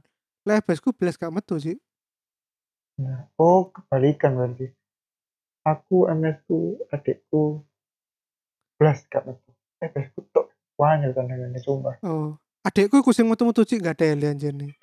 Lah 0.47 0.55
EBS-ku 0.63 0.95
blas 0.95 1.19
gak 1.19 1.35
metu 1.35 1.59
sih. 1.59 1.75
Nah, 3.03 3.27
oh 3.35 3.67
kebalikan 3.67 4.39
berarti. 4.39 4.71
Aku 5.67 6.07
MS-ku 6.07 6.79
adikku 6.87 7.67
blas 8.79 9.03
gak 9.11 9.27
metu. 9.27 9.51
EBS-ku 9.83 10.23
tok 10.31 10.55
wanyel 10.79 11.11
tandangannya 11.11 11.59
sumpah. 11.59 11.99
Oh, 12.07 12.39
adekku 12.63 13.03
iku 13.03 13.11
sing 13.11 13.27
metu-metu 13.27 13.67
cik 13.67 13.83
gak 13.83 13.99
teli 13.99 14.31
anjene. 14.31 14.79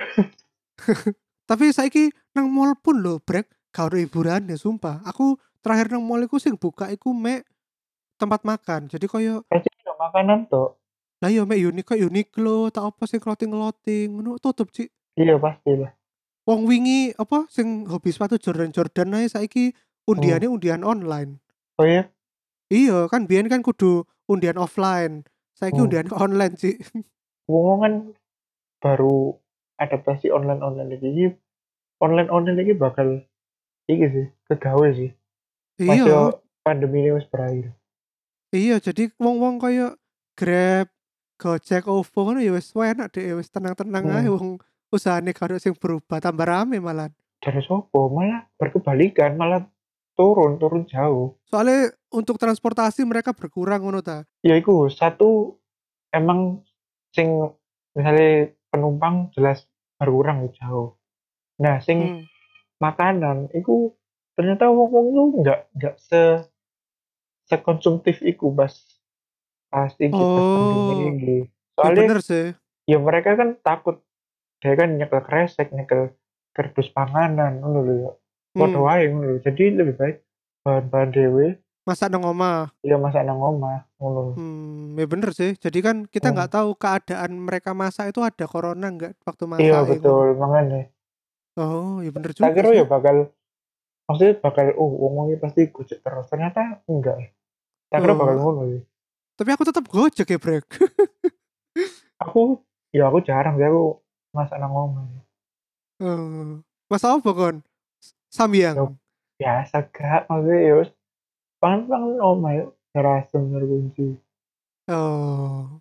Tapi 1.48 1.72
saiki 1.72 2.12
nang 2.36 2.52
mall 2.52 2.76
pun 2.76 3.00
lho, 3.00 3.16
Brek, 3.24 3.48
gak 3.72 3.88
ono 3.88 3.96
hiburannya 3.96 4.60
sumpah. 4.60 5.00
Aku 5.08 5.40
terakhir 5.64 5.96
nang 5.96 6.04
mall 6.04 6.20
iku 6.20 6.36
sing 6.36 6.60
buka 6.60 6.92
iku 6.92 7.16
mek 7.16 7.48
tempat 8.20 8.44
makan. 8.44 8.92
Jadi 8.92 9.08
koyo 9.08 9.40
Pasti 9.48 9.72
ada 9.80 9.96
makanan 9.96 10.52
tok. 10.52 10.75
Lah 11.22 11.30
yo 11.32 11.48
mek 11.48 11.60
Uniqlo, 11.64 11.96
Uniqlo 11.96 12.56
tak 12.68 12.84
apa 12.92 13.02
sing 13.08 13.20
clothing-clothing 13.24 14.12
ngono 14.20 14.36
tutup, 14.36 14.68
Cik. 14.68 14.92
Iya 15.16 15.40
pastilah. 15.40 15.96
Wong 16.44 16.68
wingi 16.68 17.16
apa 17.16 17.48
sing 17.48 17.88
hobi 17.88 18.12
sepatu 18.12 18.36
Jordan-Jordan 18.36 19.16
ae 19.16 19.26
saiki 19.26 19.72
undiannya 20.06 20.46
undian 20.46 20.84
online. 20.84 21.40
Oh 21.80 21.84
iya, 21.88 22.08
Iya, 22.66 23.06
kan 23.06 23.30
biyen 23.30 23.46
kan 23.46 23.62
kudu 23.62 24.04
undian 24.26 24.58
offline. 24.58 25.22
Saiki 25.56 25.78
Hmm. 25.80 25.86
undian 25.88 26.08
online, 26.12 26.54
Cik. 26.58 26.76
wong 27.50 27.78
kan 27.80 27.94
baru 28.82 29.38
adaptasi 29.80 30.28
online-online 30.34 30.90
lagi. 30.92 31.32
Online 32.02 32.28
online 32.28 32.58
lagi 32.60 32.74
bakal 32.76 33.24
iki 33.88 34.06
sih, 34.12 34.26
kegawe 34.50 34.88
sih. 34.92 35.10
Iya. 35.80 36.04
yo 36.04 36.20
pandemi 36.60 37.04
ini 37.04 37.14
wis 37.16 37.28
berakhir. 37.28 37.72
Iya, 38.52 38.80
jadi 38.80 39.12
wong-wong 39.16 39.60
kaya 39.60 39.96
Grab, 40.36 40.92
Gojek, 41.36 41.84
OVO 41.84 42.18
ngono 42.24 42.40
ya 42.40 42.52
wis 42.56 42.72
enak 42.72 43.12
deh, 43.12 43.36
wis 43.36 43.52
tenang-tenang 43.52 44.08
ae 44.08 44.24
Hmm. 44.24 44.32
wong 44.32 44.50
usahane 44.88 45.36
karo 45.36 45.60
sing 45.60 45.76
berubah 45.76 46.16
tambah 46.20 46.48
rame 46.48 46.80
malah. 46.80 47.12
Dari 47.44 47.60
sopo 47.60 48.08
malah 48.08 48.48
berkebalikan, 48.56 49.36
malah 49.36 49.68
turun, 50.16 50.56
turun 50.56 50.88
jauh. 50.88 51.36
Soalnya 51.52 51.92
untuk 52.08 52.40
transportasi 52.40 53.04
mereka 53.04 53.36
berkurang 53.36 53.84
ngono 53.84 54.00
ta. 54.00 54.24
Ya 54.40 54.56
iku 54.56 54.88
satu 54.88 55.60
emang 56.16 56.64
sing 57.12 57.52
misalnya 57.92 58.56
penumpang 58.72 59.28
jelas 59.36 59.68
berkurang 60.00 60.48
jauh. 60.56 60.96
Nah, 61.60 61.80
sing 61.84 61.98
Hmm. 62.00 62.24
makanan 62.80 63.52
iku 63.52 63.92
ternyata 64.36 64.68
wong-wong 64.72 65.06
tuh 65.12 65.26
nggak 65.44 65.60
nggak 65.76 65.94
se 66.00 66.44
sekonsumtif 67.48 68.20
iku 68.20 68.52
pas 68.52 68.72
pas 69.66 69.90
iki 69.92 70.08
pas 70.08 70.18
pandemi 70.18 70.82
Oh. 70.96 71.12
ini. 71.12 71.38
Ya 71.38 71.46
Soalnya 71.76 72.00
bener 72.02 72.20
sih. 72.20 72.46
ya 72.84 72.98
mereka 72.98 73.30
kan 73.34 73.58
takut 73.58 74.00
dia 74.58 74.72
kan 74.72 74.88
nyekel 74.92 75.20
kresek, 75.20 75.68
nyekel 75.70 76.16
kardus 76.50 76.88
panganan 76.88 77.60
ngono 77.60 77.78
lho 77.80 77.94
ya. 77.98 78.10
Padha 78.54 78.72
Hmm. 78.72 78.86
wae 78.86 79.04
ngono 79.06 79.26
lho. 79.28 79.38
Jadi 79.40 79.62
lebih 79.70 79.94
baik 79.94 80.16
bahan-bahan 80.62 81.10
dhewe 81.10 81.46
Masak 81.84 82.10
nang 82.10 82.24
omah. 82.24 82.74
ya 82.82 82.96
masak 82.96 83.22
nang 83.22 83.38
omah 83.38 83.86
ngono. 83.96 84.34
Hmm, 84.34 84.96
ya 84.96 85.06
bener 85.06 85.30
sih. 85.30 85.54
Jadi 85.54 85.78
kan 85.80 85.96
kita 86.04 86.28
Hmm. 86.28 86.34
nggak 86.34 86.52
tahu 86.52 86.68
keadaan 86.74 87.30
mereka 87.38 87.70
masak 87.72 88.08
itu 88.08 88.20
ada 88.20 88.44
corona 88.44 88.86
nggak 88.88 89.12
waktu 89.22 89.44
masak 89.44 89.62
Iya 89.62 89.76
ngono. 89.76 89.90
betul, 89.92 90.26
makanya. 90.34 90.80
Oh, 91.54 92.00
ya 92.00 92.10
bener 92.10 92.30
Tak 92.30 92.40
juga 92.42 92.52
kira 92.54 92.68
sih. 92.68 92.76
ya 92.76 92.84
bakal 92.84 93.16
maksudnya 94.06 94.32
bakal 94.36 94.66
oh 94.74 94.90
wong 95.04 95.26
ini 95.26 95.36
pasti 95.36 95.60
gojek 95.66 96.00
terus. 96.00 96.26
Ternyata 96.26 96.82
enggak. 96.84 97.32
Tak 97.86 97.98
kira 97.98 98.14
bakal 98.14 98.34
Oh. 98.34 98.42
ngono 98.42 98.62
ya. 98.66 98.80
Tapi 99.36 99.50
aku 99.52 99.62
tetap 99.68 99.84
Gojek 99.84 100.28
ya, 100.32 100.38
Brek. 100.40 100.64
Aku 102.24 102.64
ya 102.96 103.12
aku 103.12 103.20
jarang 103.20 103.60
sih 103.60 103.68
aku 103.68 104.00
masak 104.32 104.56
nang 104.56 104.72
omah. 104.72 105.04
Oh. 106.00 106.64
Masak 106.88 107.20
apa 107.20 107.30
kon? 107.36 107.56
Samyang. 108.32 108.72
Yo. 108.72 108.86
Biasa 109.36 109.84
gak 109.92 110.24
maksudnya 110.32 110.56
ya 110.64 110.74
wis 110.80 110.90
pangan-pangan 111.60 112.16
omah 112.16 112.52
ya 112.56 112.64
rasem 112.96 113.52
kunci. 113.52 114.16
Oh. 114.88 115.76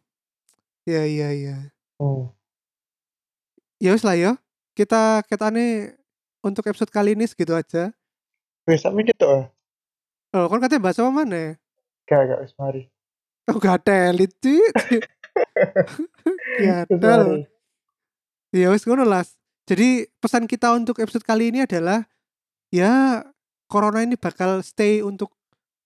Iya 0.83 1.07
iya 1.07 1.29
iya. 1.31 1.57
Hmm. 2.03 2.27
Ya 3.79 3.95
wis 3.95 4.03
lah 4.03 4.19
ya. 4.19 4.35
Kita 4.75 5.23
ketane 5.23 5.95
untuk 6.43 6.67
episode 6.67 6.91
kali 6.91 7.15
ini 7.15 7.23
segitu 7.23 7.55
aja. 7.55 7.95
Sak 8.67 8.91
menit 8.91 9.15
tok. 9.15 9.31
ah. 9.31 9.45
Oh, 10.35 10.51
kon 10.51 10.59
katanya 10.59 10.83
bahas 10.91 10.99
apa 10.99 11.15
mana? 11.15 11.55
Gak 12.03 12.27
gak 12.27 12.39
wis 12.43 12.51
mari. 12.59 12.91
Oh, 13.53 13.61
gatel 13.61 14.25
itu. 14.25 14.57
Wis 14.57 15.05
gatel. 16.57 16.97
mari. 16.97 17.45
Ya 18.49 18.73
wis 18.73 18.89
ngono 18.89 19.05
las. 19.05 19.37
Jadi 19.69 20.09
pesan 20.17 20.49
kita 20.49 20.73
untuk 20.73 20.97
episode 20.97 21.21
kali 21.21 21.53
ini 21.53 21.61
adalah 21.61 22.09
ya 22.73 23.21
corona 23.65 24.01
ini 24.01 24.17
bakal 24.17 24.61
stay 24.65 25.05
untuk 25.05 25.37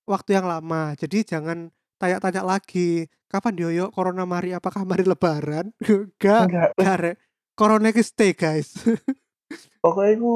waktu 0.08 0.40
yang 0.40 0.48
lama. 0.48 0.96
Jadi 0.96 1.28
jangan 1.28 1.68
tanya-tanya 2.00 2.48
lagi 2.48 3.12
kapan 3.28 3.60
dioyo 3.60 3.92
corona 3.92 4.24
mari 4.24 4.56
apakah 4.56 4.88
mari 4.88 5.04
lebaran? 5.04 5.76
Gak, 6.24 6.48
Enggak, 6.48 6.70
gak 6.80 6.98
rek. 7.04 7.16
Corona 7.60 7.92
ini 7.92 8.04
stay 8.04 8.32
guys. 8.32 8.72
pokoknya 9.84 10.16
aku 10.16 10.34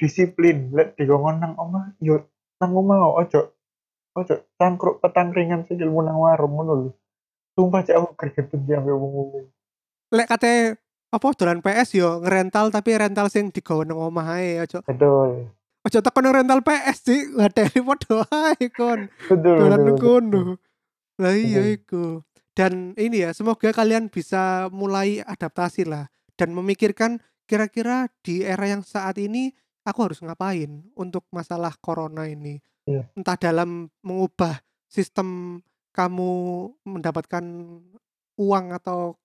disiplin 0.00 0.72
lek 0.72 0.96
dikongkon 0.96 1.36
nang 1.38 1.54
omah 1.60 1.92
yo 2.00 2.24
nang 2.58 2.72
omah 2.72 3.20
ojo 3.20 3.52
ojo 4.16 4.34
tangkruk 4.58 4.98
petangkringan 4.98 5.66
sing 5.66 5.78
ilmu 5.78 6.02
nang 6.02 6.18
warung 6.18 6.56
ngono 6.56 6.72
lho 6.74 6.90
sumpah 7.54 7.82
cek 7.86 7.96
aku 7.96 8.08
greget 8.18 8.46
benci 8.50 8.72
ambek 8.74 8.96
wong-wong 8.96 9.46
Lek 10.10 10.26
kate 10.26 10.78
apa 11.10 11.26
dolan 11.38 11.62
PS 11.62 11.88
yo 11.94 12.18
ngerental 12.22 12.74
tapi 12.74 12.98
rental 12.98 13.30
sing 13.30 13.54
digawe 13.54 13.86
nang 13.86 13.98
omah 13.98 14.38
ae 14.38 14.62
ojo 14.62 14.82
betul 14.82 15.50
ojo 15.86 15.98
teko 16.02 16.18
nang 16.20 16.34
rental 16.42 16.60
PS 16.62 16.98
sih 17.06 17.20
ngadeli 17.34 17.80
padha 17.80 18.26
ae 18.28 18.66
kon. 18.74 19.08
betul 19.28 19.56
Dolan 19.58 19.82
kono. 19.96 20.42
Lah 21.20 21.36
iya 21.36 21.68
iku. 21.68 22.24
Dan 22.56 22.96
ini 22.98 23.24
ya, 23.24 23.30
semoga 23.36 23.70
kalian 23.70 24.10
bisa 24.10 24.68
mulai 24.74 25.22
adaptasi 25.22 25.86
lah 25.86 26.10
dan 26.34 26.50
memikirkan 26.56 27.22
kira-kira 27.46 28.10
di 28.24 28.42
era 28.42 28.66
yang 28.66 28.82
saat 28.82 29.16
ini 29.20 29.54
aku 29.86 30.10
harus 30.10 30.20
ngapain 30.20 30.84
untuk 30.96 31.24
masalah 31.30 31.72
corona 31.78 32.26
ini. 32.26 32.58
Iya. 32.88 33.02
Entah 33.16 33.36
dalam 33.36 33.88
mengubah 34.00 34.60
sistem 34.88 35.60
kamu 35.92 36.30
mendapatkan 36.86 37.44
uang 38.40 38.66
atau 38.76 39.18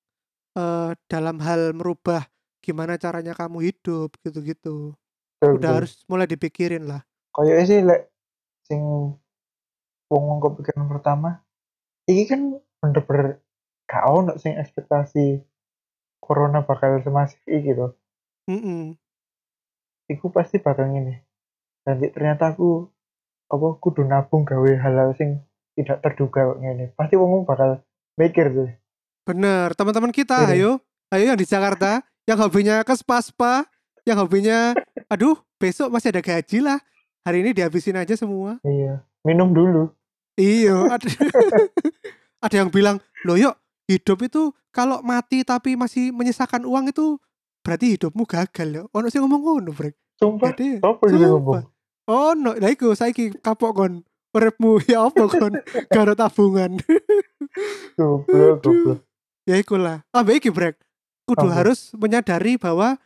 eh, 0.57 0.91
dalam 1.07 1.39
hal 1.39 1.71
merubah 1.77 2.25
gimana 2.59 2.97
caranya 2.97 3.37
kamu 3.37 3.71
hidup 3.71 4.15
gitu-gitu. 4.25 4.97
Betul, 5.37 5.51
Udah 5.59 5.69
betul. 5.71 5.77
harus 5.83 5.93
mulai 6.09 6.27
dipikirin 6.27 6.89
lah. 6.89 7.01
Kayaknya 7.35 7.65
sih 7.67 7.79
lek 7.83 8.01
sing 8.65 8.81
wong-wong 10.09 10.39
kepikiran 10.41 10.89
pertama 10.89 11.41
iki 12.09 12.29
kan 12.29 12.57
bener-bener 12.81 13.41
gak 13.85 14.03
ono 14.05 14.37
sing 14.37 14.57
ekspektasi 14.57 15.41
corona 16.21 16.65
bakal 16.65 16.97
semasif 17.01 17.41
iki 17.45 17.73
to 17.77 17.93
Mm-mm. 18.49 18.97
iku 20.09 20.29
pasti 20.29 20.61
bakal 20.61 20.89
ngene 20.89 21.25
nanti 21.85 22.09
ternyata 22.13 22.53
aku 22.53 22.89
apa 23.45 23.67
kudu 23.77 24.01
nabung 24.03 24.43
gawe 24.43 24.71
hal-hal 24.77 25.13
sing 25.15 25.41
tidak 25.75 26.01
terduga 26.01 26.55
ngene. 26.55 26.95
Pasti 26.95 27.19
wong 27.19 27.43
bakal 27.43 27.83
mikir 28.15 28.47
tuh. 28.49 28.69
Bener, 29.25 29.73
teman-teman 29.73 30.13
kita, 30.13 30.53
Iya. 30.53 30.53
ayo, 30.53 30.71
ayo 31.09 31.23
yang 31.33 31.39
di 31.39 31.43
Jakarta, 31.43 31.99
yang 32.29 32.37
hobinya 32.37 32.85
ke 32.85 32.93
spa-spa, 32.93 33.65
yang 34.05 34.21
hobinya, 34.21 34.71
aduh, 35.13 35.35
besok 35.57 35.89
masih 35.89 36.13
ada 36.13 36.21
gaji 36.21 36.61
lah, 36.61 36.77
hari 37.25 37.41
ini 37.41 37.51
dihabisin 37.51 37.97
aja 37.97 38.13
semua. 38.13 38.61
iya. 38.63 39.01
Minum 39.25 39.49
dulu. 39.51 39.89
Iya, 40.37 40.77
ada, 40.95 41.09
ada 42.45 42.55
yang 42.55 42.69
bilang, 42.69 43.01
loh 43.25 43.35
yuk, 43.35 43.57
hidup 43.89 44.21
itu 44.21 44.53
kalau 44.69 45.01
mati 45.01 45.41
tapi 45.41 45.73
masih 45.73 46.13
menyisakan 46.13 46.61
uang 46.63 46.93
itu 46.93 47.17
berarti 47.65 47.97
hidupmu 47.97 48.23
gagal 48.29 48.67
ya. 48.69 48.81
Ono 48.93 49.09
sih 49.09 49.17
ngomong 49.17 49.41
ngono, 49.41 49.71
Brek. 49.73 49.97
sumpah 50.15 50.53
Jadi, 50.53 50.79
ngomong 50.79 51.65
Oh, 52.05 52.37
no, 52.37 52.53
lah 52.53 52.69
iku 52.69 52.93
saiki 52.93 53.33
kapok 53.41 53.71
kon. 53.73 53.93
Uripmu 54.35 54.81
ya 54.91 55.09
apa 55.09 55.25
kon? 55.25 55.57
Garo 55.89 56.13
tabungan. 56.13 56.77
goblok 57.97 58.59
goblok 58.61 58.99
ya 59.45 59.55
ikulah 59.61 60.03
ah 60.11 60.23
iki 60.27 60.49
brek 60.51 60.75
kudu 61.25 61.47
Apa? 61.49 61.63
harus 61.63 61.93
menyadari 61.95 62.57
bahwa 62.59 62.97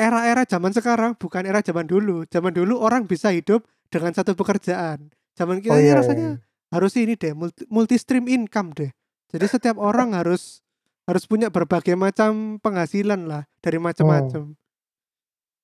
era-era 0.00 0.44
zaman 0.48 0.72
sekarang 0.72 1.14
bukan 1.16 1.44
era 1.44 1.60
zaman 1.60 1.86
dulu 1.86 2.24
zaman 2.28 2.52
dulu 2.52 2.80
orang 2.80 3.04
bisa 3.04 3.30
hidup 3.32 3.64
dengan 3.92 4.16
satu 4.16 4.32
pekerjaan 4.32 5.12
zaman 5.36 5.60
kita 5.60 5.76
oh 5.76 5.78
ini 5.80 5.88
iya, 5.92 5.94
rasanya 5.96 6.28
iya. 6.40 6.72
harus 6.72 6.92
ini 6.96 7.14
deh 7.16 7.32
multi, 7.36 7.62
multi 7.68 7.96
stream 8.00 8.26
income 8.26 8.72
deh 8.74 8.90
Jadi 9.30 9.46
setiap 9.46 9.78
orang 9.88 10.16
harus 10.16 10.64
harus 11.06 11.22
punya 11.26 11.50
berbagai 11.54 11.94
macam 11.94 12.58
penghasilan 12.58 13.30
lah 13.30 13.42
dari 13.62 13.78
macam-macam. 13.82 14.54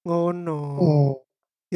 Ngono. 0.07 0.61
Hmm. 0.79 1.26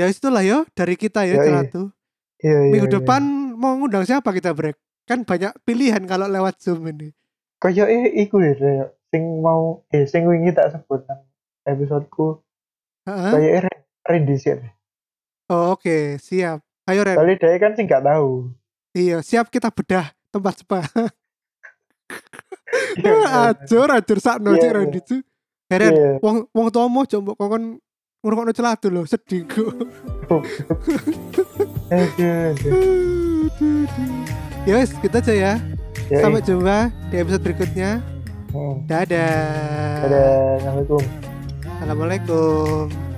Ya 0.00 0.08
itulah 0.08 0.40
yo 0.40 0.64
dari 0.72 0.96
kita 0.96 1.28
ya 1.28 1.36
celatu. 1.44 1.92
Iya 2.40 2.56
iya. 2.64 2.70
Minggu 2.72 2.88
iya. 2.88 2.96
depan 2.96 3.20
mau 3.52 3.76
ngundang 3.76 4.08
siapa 4.08 4.32
kita 4.32 4.56
break? 4.56 4.80
Kan 5.04 5.28
banyak 5.28 5.52
pilihan 5.68 6.00
kalau 6.08 6.24
lewat 6.24 6.56
Zoom 6.56 6.88
ini. 6.88 7.12
Kayak 7.60 7.92
eh 7.92 8.24
iku 8.24 8.40
ya 8.40 8.56
Rek. 8.56 8.96
sing 9.10 9.42
mau 9.42 9.82
eh 9.90 10.06
sing 10.06 10.22
wingi 10.24 10.54
tak 10.54 10.70
sebut 10.70 11.02
nang 11.10 11.26
episodeku 11.66 12.38
Heeh. 13.10 13.32
kayak 13.34 13.68
Randy 14.06 14.38
sih. 14.40 14.56
Oh, 15.50 15.74
oke, 15.74 16.16
siap. 16.22 16.62
Ayo 16.86 17.02
Ren. 17.02 17.18
Kali 17.18 17.34
dia 17.36 17.58
kan 17.58 17.74
sing 17.74 17.90
gak 17.90 18.06
tahu. 18.06 18.54
Iya, 18.94 19.18
siap 19.20 19.50
kita 19.50 19.68
bedah 19.68 20.14
tempat 20.30 20.62
spa. 20.62 20.80
Iya, 22.96 23.12
iya. 23.12 23.50
acur, 23.54 23.88
acur 23.90 24.18
Iya, 24.18 24.54
cik 24.56 24.62
iya. 24.62 24.70
Ren 24.72 24.90
itu. 24.94 25.16
Heren, 25.70 25.92
Iya. 25.94 26.10
wong 26.18 26.36
wong 26.50 26.68
tomo 26.74 27.06
coba 27.06 27.30
kokon 27.38 27.78
ngrungokno 28.20 28.52
celatu 28.52 28.92
lho, 28.92 29.02
sedih 29.08 29.48
ku. 29.48 29.64
Aduh, 31.90 32.52
aduh. 32.52 33.48
ya 34.68 34.72
wes, 34.76 34.92
gitu 35.00 35.16
aja 35.16 35.32
ya. 35.32 35.52
Ya, 36.12 36.20
Sampai 36.20 36.44
jumpa 36.44 36.92
di 37.08 37.16
episode 37.16 37.42
berikutnya. 37.42 38.04
Hmm. 38.52 38.84
Dadah. 38.84 40.04
Dadah, 40.04 40.58
Assalamualaikum. 40.60 41.02
Assalamualaikum. 41.64 43.09